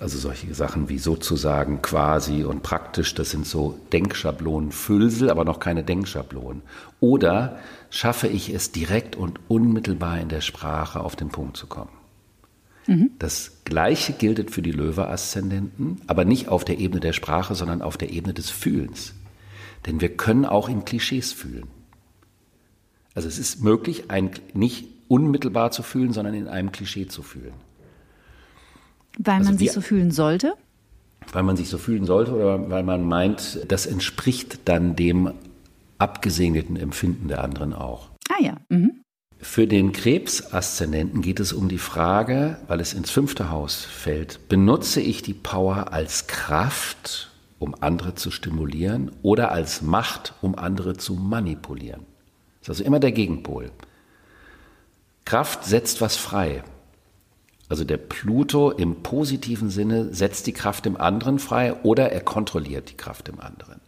Also 0.00 0.18
solche 0.18 0.54
Sachen 0.54 0.88
wie 0.88 0.98
sozusagen, 0.98 1.82
quasi 1.82 2.44
und 2.44 2.62
praktisch, 2.62 3.14
das 3.14 3.30
sind 3.30 3.46
so 3.46 3.78
Denkschablonen, 3.92 4.72
Füllsel, 4.72 5.28
aber 5.28 5.44
noch 5.44 5.60
keine 5.60 5.84
Denkschablonen. 5.84 6.62
Oder 7.00 7.58
schaffe 7.90 8.28
ich 8.28 8.48
es 8.48 8.72
direkt 8.72 9.14
und 9.14 9.40
unmittelbar 9.48 10.18
in 10.18 10.30
der 10.30 10.40
Sprache 10.40 11.00
auf 11.00 11.16
den 11.16 11.28
Punkt 11.28 11.58
zu 11.58 11.66
kommen? 11.66 11.99
Mhm. 12.86 13.10
Das 13.18 13.58
Gleiche 13.64 14.12
gilt 14.12 14.50
für 14.50 14.62
die 14.62 14.72
Löwe-Aszendenten, 14.72 16.00
aber 16.06 16.24
nicht 16.24 16.48
auf 16.48 16.64
der 16.64 16.78
Ebene 16.78 17.00
der 17.00 17.12
Sprache, 17.12 17.54
sondern 17.54 17.82
auf 17.82 17.96
der 17.96 18.10
Ebene 18.10 18.34
des 18.34 18.50
Fühlens. 18.50 19.14
Denn 19.86 20.00
wir 20.00 20.16
können 20.16 20.44
auch 20.44 20.68
in 20.68 20.84
Klischees 20.84 21.32
fühlen. 21.32 21.66
Also 23.14 23.28
es 23.28 23.38
ist 23.38 23.62
möglich, 23.62 24.10
ein, 24.10 24.30
nicht 24.54 24.86
unmittelbar 25.08 25.72
zu 25.72 25.82
fühlen, 25.82 26.12
sondern 26.12 26.34
in 26.34 26.48
einem 26.48 26.72
Klischee 26.72 27.08
zu 27.08 27.22
fühlen. 27.22 27.54
Weil 29.18 29.38
man 29.38 29.48
also 29.48 29.58
sich 29.58 29.72
so 29.72 29.80
fühlen 29.80 30.10
sollte? 30.10 30.54
Weil 31.32 31.42
man 31.42 31.56
sich 31.56 31.68
so 31.68 31.78
fühlen 31.78 32.06
sollte 32.06 32.32
oder 32.32 32.70
weil 32.70 32.82
man 32.82 33.04
meint, 33.04 33.60
das 33.68 33.86
entspricht 33.86 34.60
dann 34.66 34.96
dem 34.96 35.32
abgesegneten 35.98 36.76
Empfinden 36.76 37.28
der 37.28 37.44
anderen 37.44 37.74
auch. 37.74 38.08
Ah 38.30 38.42
ja. 38.42 38.56
Mhm. 38.68 38.99
Für 39.42 39.66
den 39.66 39.92
Krebsaszendenten 39.92 41.22
geht 41.22 41.40
es 41.40 41.54
um 41.54 41.68
die 41.68 41.78
Frage, 41.78 42.58
weil 42.68 42.78
es 42.78 42.92
ins 42.92 43.10
fünfte 43.10 43.48
Haus 43.48 43.84
fällt, 43.84 44.48
benutze 44.48 45.00
ich 45.00 45.22
die 45.22 45.32
Power 45.32 45.94
als 45.94 46.26
Kraft, 46.26 47.30
um 47.58 47.74
andere 47.80 48.14
zu 48.14 48.30
stimulieren 48.30 49.10
oder 49.22 49.50
als 49.50 49.80
Macht, 49.80 50.34
um 50.42 50.56
andere 50.56 50.96
zu 50.98 51.14
manipulieren? 51.14 52.04
Das 52.60 52.68
ist 52.68 52.68
also 52.68 52.84
immer 52.84 53.00
der 53.00 53.12
Gegenpol. 53.12 53.72
Kraft 55.24 55.64
setzt 55.64 56.02
was 56.02 56.16
frei. 56.16 56.62
Also 57.70 57.84
der 57.84 57.96
Pluto 57.96 58.70
im 58.70 59.02
positiven 59.02 59.70
Sinne 59.70 60.12
setzt 60.12 60.48
die 60.48 60.52
Kraft 60.52 60.84
im 60.84 60.98
anderen 60.98 61.38
frei 61.38 61.74
oder 61.82 62.12
er 62.12 62.20
kontrolliert 62.20 62.90
die 62.90 62.96
Kraft 62.96 63.28
im 63.28 63.40
anderen. 63.40 63.80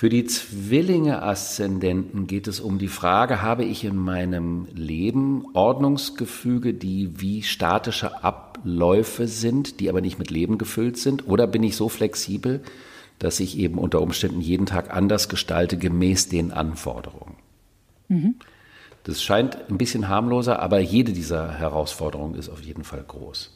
Für 0.00 0.08
die 0.08 0.24
Zwillinge-Aszendenten 0.24 2.26
geht 2.26 2.48
es 2.48 2.58
um 2.58 2.78
die 2.78 2.88
Frage, 2.88 3.42
habe 3.42 3.66
ich 3.66 3.84
in 3.84 3.96
meinem 3.96 4.66
Leben 4.72 5.44
Ordnungsgefüge, 5.52 6.72
die 6.72 7.20
wie 7.20 7.42
statische 7.42 8.24
Abläufe 8.24 9.28
sind, 9.28 9.78
die 9.78 9.90
aber 9.90 10.00
nicht 10.00 10.18
mit 10.18 10.30
Leben 10.30 10.56
gefüllt 10.56 10.96
sind? 10.96 11.28
Oder 11.28 11.46
bin 11.46 11.62
ich 11.62 11.76
so 11.76 11.90
flexibel, 11.90 12.62
dass 13.18 13.40
ich 13.40 13.58
eben 13.58 13.76
unter 13.76 14.00
Umständen 14.00 14.40
jeden 14.40 14.64
Tag 14.64 14.90
anders 14.90 15.28
gestalte, 15.28 15.76
gemäß 15.76 16.30
den 16.30 16.50
Anforderungen? 16.50 17.36
Mhm. 18.08 18.36
Das 19.04 19.22
scheint 19.22 19.68
ein 19.68 19.76
bisschen 19.76 20.08
harmloser, 20.08 20.60
aber 20.60 20.80
jede 20.80 21.12
dieser 21.12 21.58
Herausforderungen 21.58 22.36
ist 22.36 22.48
auf 22.48 22.62
jeden 22.62 22.84
Fall 22.84 23.04
groß. 23.06 23.54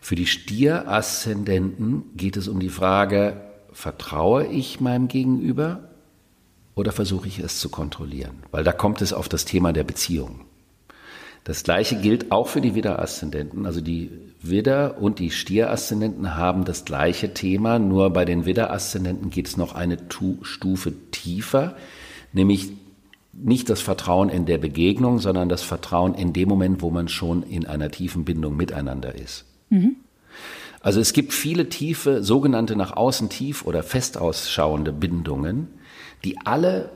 Für 0.00 0.16
die 0.16 0.26
Stier-Aszendenten 0.26 2.06
geht 2.16 2.36
es 2.36 2.48
um 2.48 2.58
die 2.58 2.70
Frage, 2.70 3.51
vertraue 3.72 4.46
ich 4.46 4.80
meinem 4.80 5.08
Gegenüber 5.08 5.90
oder 6.74 6.92
versuche 6.92 7.28
ich 7.28 7.38
es 7.38 7.58
zu 7.58 7.68
kontrollieren? 7.68 8.42
Weil 8.50 8.64
da 8.64 8.72
kommt 8.72 9.02
es 9.02 9.12
auf 9.12 9.28
das 9.28 9.44
Thema 9.44 9.72
der 9.72 9.84
Beziehung. 9.84 10.42
Das 11.44 11.64
gleiche 11.64 11.96
gilt 11.96 12.30
auch 12.30 12.46
für 12.46 12.60
die 12.60 12.74
Widder-Aszendenten. 12.74 13.66
Also 13.66 13.80
die 13.80 14.10
Widder- 14.40 14.98
und 14.98 15.18
die 15.18 15.30
Stier-Aszendenten 15.30 16.36
haben 16.36 16.64
das 16.64 16.84
gleiche 16.84 17.34
Thema, 17.34 17.78
nur 17.78 18.10
bei 18.10 18.24
den 18.24 18.46
Widder-Aszendenten 18.46 19.30
geht 19.30 19.48
es 19.48 19.56
noch 19.56 19.74
eine 19.74 19.98
Stufe 20.42 20.92
tiefer, 21.10 21.76
nämlich 22.32 22.70
nicht 23.32 23.70
das 23.70 23.80
Vertrauen 23.80 24.28
in 24.28 24.46
der 24.46 24.58
Begegnung, 24.58 25.18
sondern 25.18 25.48
das 25.48 25.62
Vertrauen 25.62 26.14
in 26.14 26.32
dem 26.32 26.48
Moment, 26.48 26.82
wo 26.82 26.90
man 26.90 27.08
schon 27.08 27.42
in 27.42 27.66
einer 27.66 27.90
tiefen 27.90 28.24
Bindung 28.24 28.56
miteinander 28.56 29.14
ist. 29.14 29.44
Mhm. 29.70 29.96
Also 30.82 31.00
es 31.00 31.12
gibt 31.12 31.32
viele 31.32 31.68
tiefe, 31.68 32.22
sogenannte 32.22 32.74
nach 32.74 32.96
außen 32.96 33.28
tief 33.28 33.64
oder 33.64 33.82
fest 33.84 34.18
ausschauende 34.18 34.92
Bindungen, 34.92 35.68
die 36.24 36.38
alle 36.44 36.90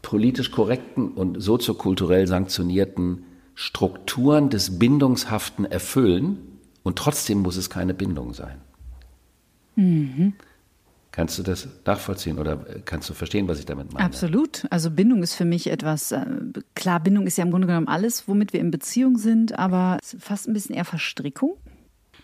politisch 0.00 0.50
korrekten 0.50 1.10
und 1.10 1.40
soziokulturell 1.40 2.26
sanktionierten 2.26 3.24
Strukturen 3.54 4.48
des 4.48 4.78
Bindungshaften 4.78 5.64
erfüllen 5.66 6.38
und 6.82 6.96
trotzdem 6.96 7.40
muss 7.40 7.56
es 7.56 7.68
keine 7.68 7.92
Bindung 7.92 8.32
sein. 8.32 8.58
Mhm. 9.74 10.34
Kannst 11.12 11.38
du 11.38 11.42
das 11.42 11.68
nachvollziehen 11.86 12.38
oder 12.38 12.56
kannst 12.84 13.08
du 13.08 13.14
verstehen, 13.14 13.48
was 13.48 13.58
ich 13.58 13.64
damit 13.64 13.92
meine? 13.92 14.04
Absolut. 14.04 14.66
Also 14.70 14.90
Bindung 14.90 15.22
ist 15.22 15.34
für 15.34 15.46
mich 15.46 15.70
etwas, 15.70 16.12
äh, 16.12 16.24
klar, 16.74 17.00
Bindung 17.00 17.26
ist 17.26 17.38
ja 17.38 17.44
im 17.44 17.50
Grunde 17.50 17.66
genommen 17.66 17.88
alles, 17.88 18.28
womit 18.28 18.52
wir 18.52 18.60
in 18.60 18.70
Beziehung 18.70 19.16
sind, 19.16 19.58
aber 19.58 19.98
fast 20.02 20.46
ein 20.46 20.52
bisschen 20.52 20.74
eher 20.74 20.84
Verstrickung 20.84 21.56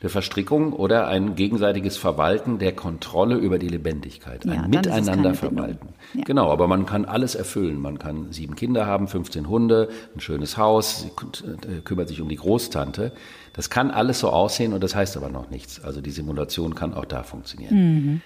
der 0.03 0.11
Verstrickung 0.11 0.73
oder 0.73 1.07
ein 1.07 1.37
gegenseitiges 1.37 1.97
Verwalten 1.97 2.59
der 2.59 2.73
Kontrolle 2.73 3.37
über 3.37 3.59
die 3.59 3.69
Lebendigkeit. 3.69 4.45
Ein 4.45 4.53
ja, 4.53 4.69
Miteinander 4.69 5.35
verwalten. 5.35 5.91
Ja. 6.15 6.25
Genau, 6.25 6.51
aber 6.51 6.67
man 6.67 6.87
kann 6.87 7.05
alles 7.05 7.37
erfüllen. 7.37 7.81
Man 7.81 7.99
kann 7.99 8.33
sieben 8.33 8.57
Kinder 8.57 8.85
haben, 8.85 9.07
15 9.07 9.49
Hunde, 9.49 9.89
ein 10.15 10.21
schönes 10.21 10.57
Haus, 10.57 11.07
äh, 11.07 11.81
kümmert 11.83 12.09
sich 12.09 12.21
um 12.21 12.29
die 12.29 12.37
Großtante. 12.37 13.13
Das 13.53 13.71
kann 13.71 13.91
alles 13.93 14.19
so 14.19 14.31
aussehen 14.31 14.73
und 14.73 14.83
das 14.83 14.97
heißt 14.97 15.17
aber 15.17 15.29
noch 15.29 15.51
nichts. 15.51 15.83
Also 15.85 16.01
die 16.01 16.11
Simulation 16.11 16.75
kann 16.75 16.95
auch 16.95 17.05
da 17.05 17.23
funktionieren. 17.23 17.75
Mhm. 17.77 18.21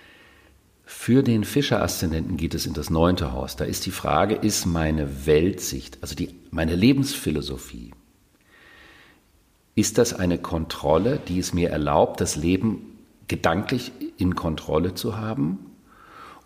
Für 0.89 1.23
den 1.23 1.45
Fischer-Aszendenten 1.45 2.37
geht 2.37 2.55
es 2.55 2.65
in 2.65 2.73
das 2.73 2.91
neunte 2.91 3.33
Haus. 3.33 3.57
Da 3.57 3.65
ist 3.65 3.85
die 3.87 3.91
Frage, 3.91 4.37
ist 4.37 4.67
meine 4.67 5.27
Weltsicht, 5.27 5.99
also 6.01 6.15
die, 6.15 6.37
meine 6.53 6.77
Lebensphilosophie, 6.77 7.91
ist 9.77 9.99
das 9.99 10.15
eine 10.15 10.39
Kontrolle, 10.39 11.21
die 11.29 11.39
es 11.39 11.55
mir 11.55 11.71
erlaubt, 11.71 12.21
das 12.21 12.35
Leben 12.35 12.99
gedanklich 13.29 13.93
in 14.17 14.35
Kontrolle 14.35 14.95
zu 14.95 15.19
haben? 15.19 15.59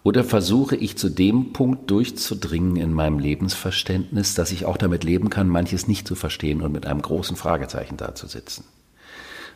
Oder 0.03 0.25
versuche 0.25 0.77
ich 0.77 0.99
zu 0.99 1.09
dem 1.09 1.53
Punkt 1.53 1.91
durchzudringen 1.91 2.77
in 2.77 2.93
meinem 2.93 3.19
Lebensverständnis, 3.19 4.35
dass 4.35 4.51
ich 4.51 4.65
auch 4.65 4.77
damit 4.77 5.05
leben 5.05 5.31
kann, 5.31 5.49
manches 5.49 5.87
nicht 5.87 6.09
zu 6.09 6.15
verstehen 6.15 6.61
und 6.61 6.73
mit 6.73 6.87
einem 6.87 7.03
großen 7.03 7.37
Fragezeichen 7.37 7.97
dazusitzen? 7.97 8.65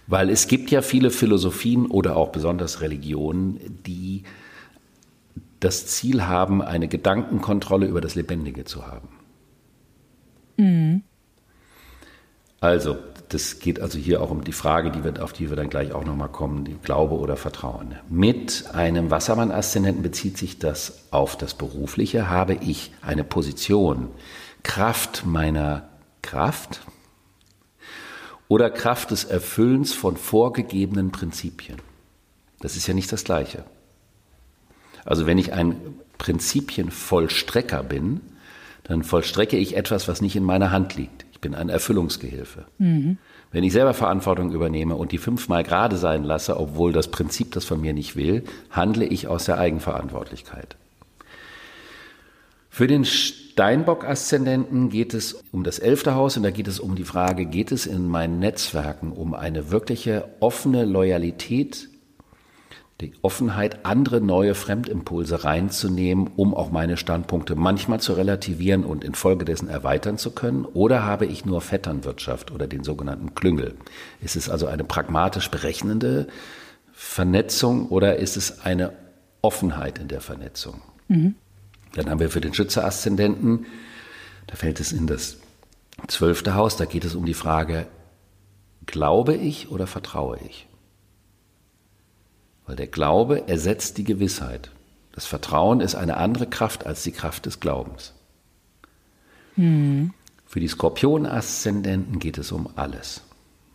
Weil 0.06 0.30
es 0.30 0.46
gibt 0.46 0.70
ja 0.70 0.80
viele 0.80 1.10
Philosophien 1.10 1.86
oder 1.86 2.16
auch 2.16 2.30
besonders 2.30 2.80
Religionen, 2.80 3.80
die 3.86 4.22
das 5.60 5.86
Ziel 5.86 6.26
haben, 6.26 6.62
eine 6.62 6.88
Gedankenkontrolle 6.88 7.86
über 7.86 8.02
das 8.02 8.14
Lebendige 8.14 8.64
zu 8.64 8.86
haben. 8.86 9.08
Mhm. 10.58 11.02
Also, 12.60 12.98
das 13.34 13.58
geht 13.58 13.80
also 13.80 13.98
hier 13.98 14.22
auch 14.22 14.30
um 14.30 14.44
die 14.44 14.52
Frage, 14.52 14.92
die 14.92 15.02
wir, 15.02 15.22
auf 15.22 15.32
die 15.32 15.50
wir 15.50 15.56
dann 15.56 15.68
gleich 15.68 15.92
auch 15.92 16.04
nochmal 16.04 16.28
kommen, 16.28 16.64
die 16.64 16.74
Glaube 16.74 17.16
oder 17.16 17.36
Vertrauen. 17.36 17.96
Mit 18.08 18.66
einem 18.72 19.10
Wassermann-Aszendenten 19.10 20.02
bezieht 20.02 20.38
sich 20.38 20.60
das 20.60 21.08
auf 21.10 21.36
das 21.36 21.54
Berufliche. 21.54 22.30
Habe 22.30 22.54
ich 22.54 22.92
eine 23.02 23.24
Position, 23.24 24.08
Kraft 24.62 25.26
meiner 25.26 25.88
Kraft 26.22 26.82
oder 28.46 28.70
Kraft 28.70 29.10
des 29.10 29.24
Erfüllens 29.24 29.92
von 29.92 30.16
vorgegebenen 30.16 31.10
Prinzipien? 31.10 31.78
Das 32.60 32.76
ist 32.76 32.86
ja 32.86 32.94
nicht 32.94 33.12
das 33.12 33.24
Gleiche. 33.24 33.64
Also 35.04 35.26
wenn 35.26 35.38
ich 35.38 35.52
ein 35.52 35.76
Prinzipienvollstrecker 36.18 37.82
bin, 37.82 38.20
dann 38.84 39.02
vollstrecke 39.02 39.56
ich 39.56 39.76
etwas, 39.76 40.06
was 40.06 40.20
nicht 40.20 40.36
in 40.36 40.44
meiner 40.44 40.70
Hand 40.70 40.94
liegt 40.94 41.23
bin 41.44 41.54
ein 41.54 41.68
Erfüllungsgehilfe. 41.68 42.64
Mhm. 42.78 43.18
Wenn 43.52 43.64
ich 43.64 43.72
selber 43.74 43.94
Verantwortung 43.94 44.50
übernehme 44.50 44.96
und 44.96 45.12
die 45.12 45.18
fünfmal 45.18 45.62
gerade 45.62 45.98
sein 45.98 46.24
lasse, 46.24 46.58
obwohl 46.58 46.92
das 46.92 47.08
Prinzip 47.08 47.52
das 47.52 47.66
von 47.66 47.80
mir 47.80 47.92
nicht 47.92 48.16
will, 48.16 48.44
handle 48.70 49.04
ich 49.04 49.28
aus 49.28 49.44
der 49.44 49.58
Eigenverantwortlichkeit. 49.58 50.74
Für 52.70 52.86
den 52.86 53.04
Steinbock-Aszendenten 53.04 54.88
geht 54.88 55.12
es 55.12 55.44
um 55.52 55.62
das 55.64 55.78
elfte 55.78 56.14
Haus 56.14 56.36
und 56.38 56.44
da 56.44 56.50
geht 56.50 56.66
es 56.66 56.80
um 56.80 56.96
die 56.96 57.04
Frage, 57.04 57.44
geht 57.44 57.70
es 57.70 57.86
in 57.86 58.08
meinen 58.08 58.38
Netzwerken 58.38 59.12
um 59.12 59.34
eine 59.34 59.70
wirkliche 59.70 60.24
offene 60.40 60.86
Loyalität 60.86 61.90
die 63.00 63.12
Offenheit, 63.22 63.84
andere 63.84 64.20
neue 64.20 64.54
Fremdimpulse 64.54 65.44
reinzunehmen, 65.44 66.30
um 66.36 66.54
auch 66.54 66.70
meine 66.70 66.96
Standpunkte 66.96 67.56
manchmal 67.56 68.00
zu 68.00 68.12
relativieren 68.12 68.84
und 68.84 69.02
infolgedessen 69.02 69.68
erweitern 69.68 70.16
zu 70.16 70.30
können? 70.30 70.64
Oder 70.64 71.02
habe 71.02 71.26
ich 71.26 71.44
nur 71.44 71.60
Vetternwirtschaft 71.60 72.52
oder 72.52 72.68
den 72.68 72.84
sogenannten 72.84 73.34
Klüngel? 73.34 73.74
Ist 74.20 74.36
es 74.36 74.48
also 74.48 74.66
eine 74.66 74.84
pragmatisch 74.84 75.50
berechnende 75.50 76.28
Vernetzung 76.92 77.88
oder 77.88 78.16
ist 78.16 78.36
es 78.36 78.60
eine 78.64 78.92
Offenheit 79.42 79.98
in 79.98 80.06
der 80.06 80.20
Vernetzung? 80.20 80.80
Mhm. 81.08 81.34
Dann 81.94 82.08
haben 82.08 82.20
wir 82.20 82.30
für 82.30 82.40
den 82.40 82.54
Schütze-Aszendenten, 82.54 83.66
da 84.46 84.56
fällt 84.56 84.78
es 84.78 84.92
in 84.92 85.06
das 85.06 85.38
zwölfte 86.06 86.54
Haus, 86.54 86.76
da 86.76 86.84
geht 86.84 87.04
es 87.04 87.14
um 87.14 87.24
die 87.24 87.34
Frage, 87.34 87.86
glaube 88.86 89.34
ich 89.34 89.70
oder 89.70 89.86
vertraue 89.86 90.38
ich? 90.46 90.68
Weil 92.66 92.76
der 92.76 92.86
Glaube 92.86 93.48
ersetzt 93.48 93.98
die 93.98 94.04
Gewissheit. 94.04 94.70
Das 95.12 95.26
Vertrauen 95.26 95.80
ist 95.80 95.94
eine 95.94 96.16
andere 96.16 96.46
Kraft 96.46 96.86
als 96.86 97.02
die 97.02 97.12
Kraft 97.12 97.46
des 97.46 97.60
Glaubens. 97.60 98.12
Hm. 99.54 100.12
Für 100.46 100.60
die 100.60 100.68
Skorpion-Aszendenten 100.68 102.18
geht 102.18 102.38
es 102.38 102.52
um 102.52 102.68
alles. 102.76 103.22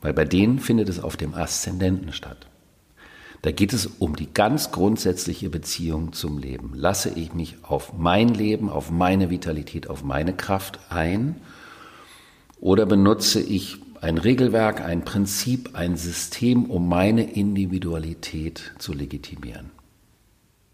Weil 0.01 0.13
bei 0.13 0.25
denen 0.25 0.59
findet 0.59 0.89
es 0.89 0.99
auf 0.99 1.17
dem 1.17 1.33
Aszendenten 1.33 2.13
statt. 2.13 2.47
Da 3.41 3.51
geht 3.51 3.71
es 3.71 3.85
um 3.85 4.15
die 4.15 4.33
ganz 4.33 4.71
grundsätzliche 4.71 5.49
Beziehung 5.49 6.11
zum 6.11 6.37
Leben. 6.37 6.73
Lasse 6.75 7.09
ich 7.09 7.33
mich 7.33 7.55
auf 7.63 7.93
mein 7.93 8.29
Leben, 8.29 8.69
auf 8.69 8.91
meine 8.91 9.29
Vitalität, 9.29 9.89
auf 9.89 10.03
meine 10.03 10.33
Kraft 10.33 10.79
ein 10.89 11.35
oder 12.59 12.85
benutze 12.85 13.39
ich 13.39 13.77
ein 14.01 14.17
Regelwerk, 14.17 14.81
ein 14.81 15.03
Prinzip, 15.03 15.71
ein 15.73 15.97
System, 15.97 16.65
um 16.65 16.87
meine 16.87 17.23
Individualität 17.23 18.73
zu 18.77 18.93
legitimieren. 18.93 19.71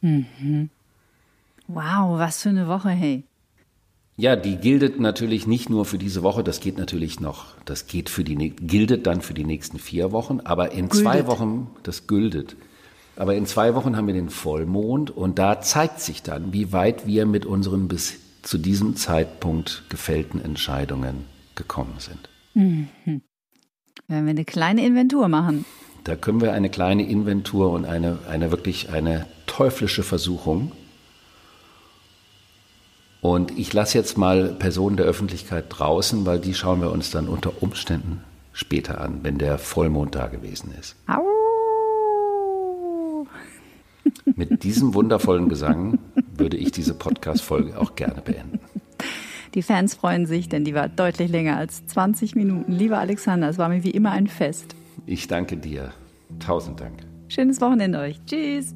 Mhm. 0.01 0.69
Wow, 1.67 2.19
was 2.19 2.43
für 2.43 2.49
eine 2.49 2.67
Woche, 2.67 2.89
hey. 2.89 3.23
Ja, 4.17 4.35
die 4.35 4.55
gildet 4.57 4.99
natürlich 4.99 5.45
nicht 5.45 5.69
nur 5.69 5.83
für 5.83 5.97
diese 5.97 6.23
Woche, 6.23 6.43
das 6.43 6.61
geht 6.61 6.77
natürlich 6.77 7.19
noch, 7.19 7.47
das 7.65 7.87
geht 7.87 8.09
für 8.09 8.23
die, 8.23 8.51
gildet 8.51 9.07
dann 9.07 9.21
für 9.21 9.33
die 9.33 9.43
nächsten 9.43 9.77
vier 9.77 10.11
Wochen, 10.13 10.39
aber 10.41 10.71
in 10.71 10.87
güldet. 10.87 11.01
zwei 11.01 11.27
Wochen, 11.27 11.71
das 11.83 12.07
güldet. 12.07 12.55
Aber 13.17 13.35
in 13.35 13.45
zwei 13.45 13.75
Wochen 13.75 13.97
haben 13.97 14.07
wir 14.07 14.13
den 14.13 14.29
Vollmond 14.29 15.09
und 15.09 15.39
da 15.39 15.59
zeigt 15.61 15.99
sich 15.99 16.21
dann, 16.21 16.53
wie 16.53 16.71
weit 16.71 17.07
wir 17.07 17.25
mit 17.25 17.45
unseren 17.45 17.87
bis 17.87 18.15
zu 18.41 18.57
diesem 18.57 18.95
Zeitpunkt 18.95 19.83
gefällten 19.89 20.39
Entscheidungen 20.39 21.25
gekommen 21.55 21.95
sind. 21.97 22.29
Mhm. 22.55 22.87
Werden 24.07 24.25
wir 24.25 24.31
eine 24.31 24.45
kleine 24.45 24.85
Inventur 24.85 25.27
machen. 25.27 25.65
Da 26.03 26.15
können 26.15 26.41
wir 26.41 26.53
eine 26.53 26.69
kleine 26.69 27.07
Inventur 27.07 27.71
und 27.71 27.85
eine, 27.85 28.19
eine 28.29 28.51
wirklich 28.51 28.89
eine 28.89 29.27
teuflische 29.45 30.03
Versuchung. 30.03 30.71
Und 33.21 33.57
ich 33.57 33.73
lasse 33.73 33.97
jetzt 33.97 34.17
mal 34.17 34.49
Personen 34.49 34.97
der 34.97 35.07
Öffentlichkeit 35.07 35.65
draußen, 35.69 36.25
weil 36.25 36.39
die 36.39 36.53
schauen 36.53 36.81
wir 36.81 36.91
uns 36.91 37.09
dann 37.09 37.27
unter 37.27 37.63
Umständen 37.63 38.21
später 38.53 39.01
an, 39.01 39.19
wenn 39.23 39.37
der 39.37 39.57
Vollmond 39.57 40.13
da 40.15 40.27
gewesen 40.27 40.73
ist. 40.79 40.95
Au. 41.07 41.23
Mit 44.35 44.63
diesem 44.63 44.93
wundervollen 44.93 45.49
Gesang 45.49 45.97
würde 46.37 46.57
ich 46.57 46.71
diese 46.71 46.93
Podcast-Folge 46.93 47.79
auch 47.79 47.95
gerne 47.95 48.21
beenden. 48.21 48.59
Die 49.55 49.61
Fans 49.61 49.95
freuen 49.95 50.25
sich, 50.25 50.49
denn 50.49 50.65
die 50.65 50.75
war 50.75 50.89
deutlich 50.89 51.31
länger 51.31 51.57
als 51.57 51.87
20 51.87 52.35
Minuten. 52.35 52.73
Lieber 52.73 52.99
Alexander, 52.99 53.49
es 53.49 53.57
war 53.57 53.69
mir 53.69 53.83
wie 53.83 53.91
immer 53.91 54.11
ein 54.11 54.27
Fest. 54.27 54.75
Ich 55.05 55.27
danke 55.27 55.55
dir. 55.57 55.93
Tausend 56.39 56.81
Dank. 56.81 56.99
Schönes 57.29 57.61
Wochenende 57.61 57.99
euch. 57.99 58.19
Tschüss. 58.25 58.75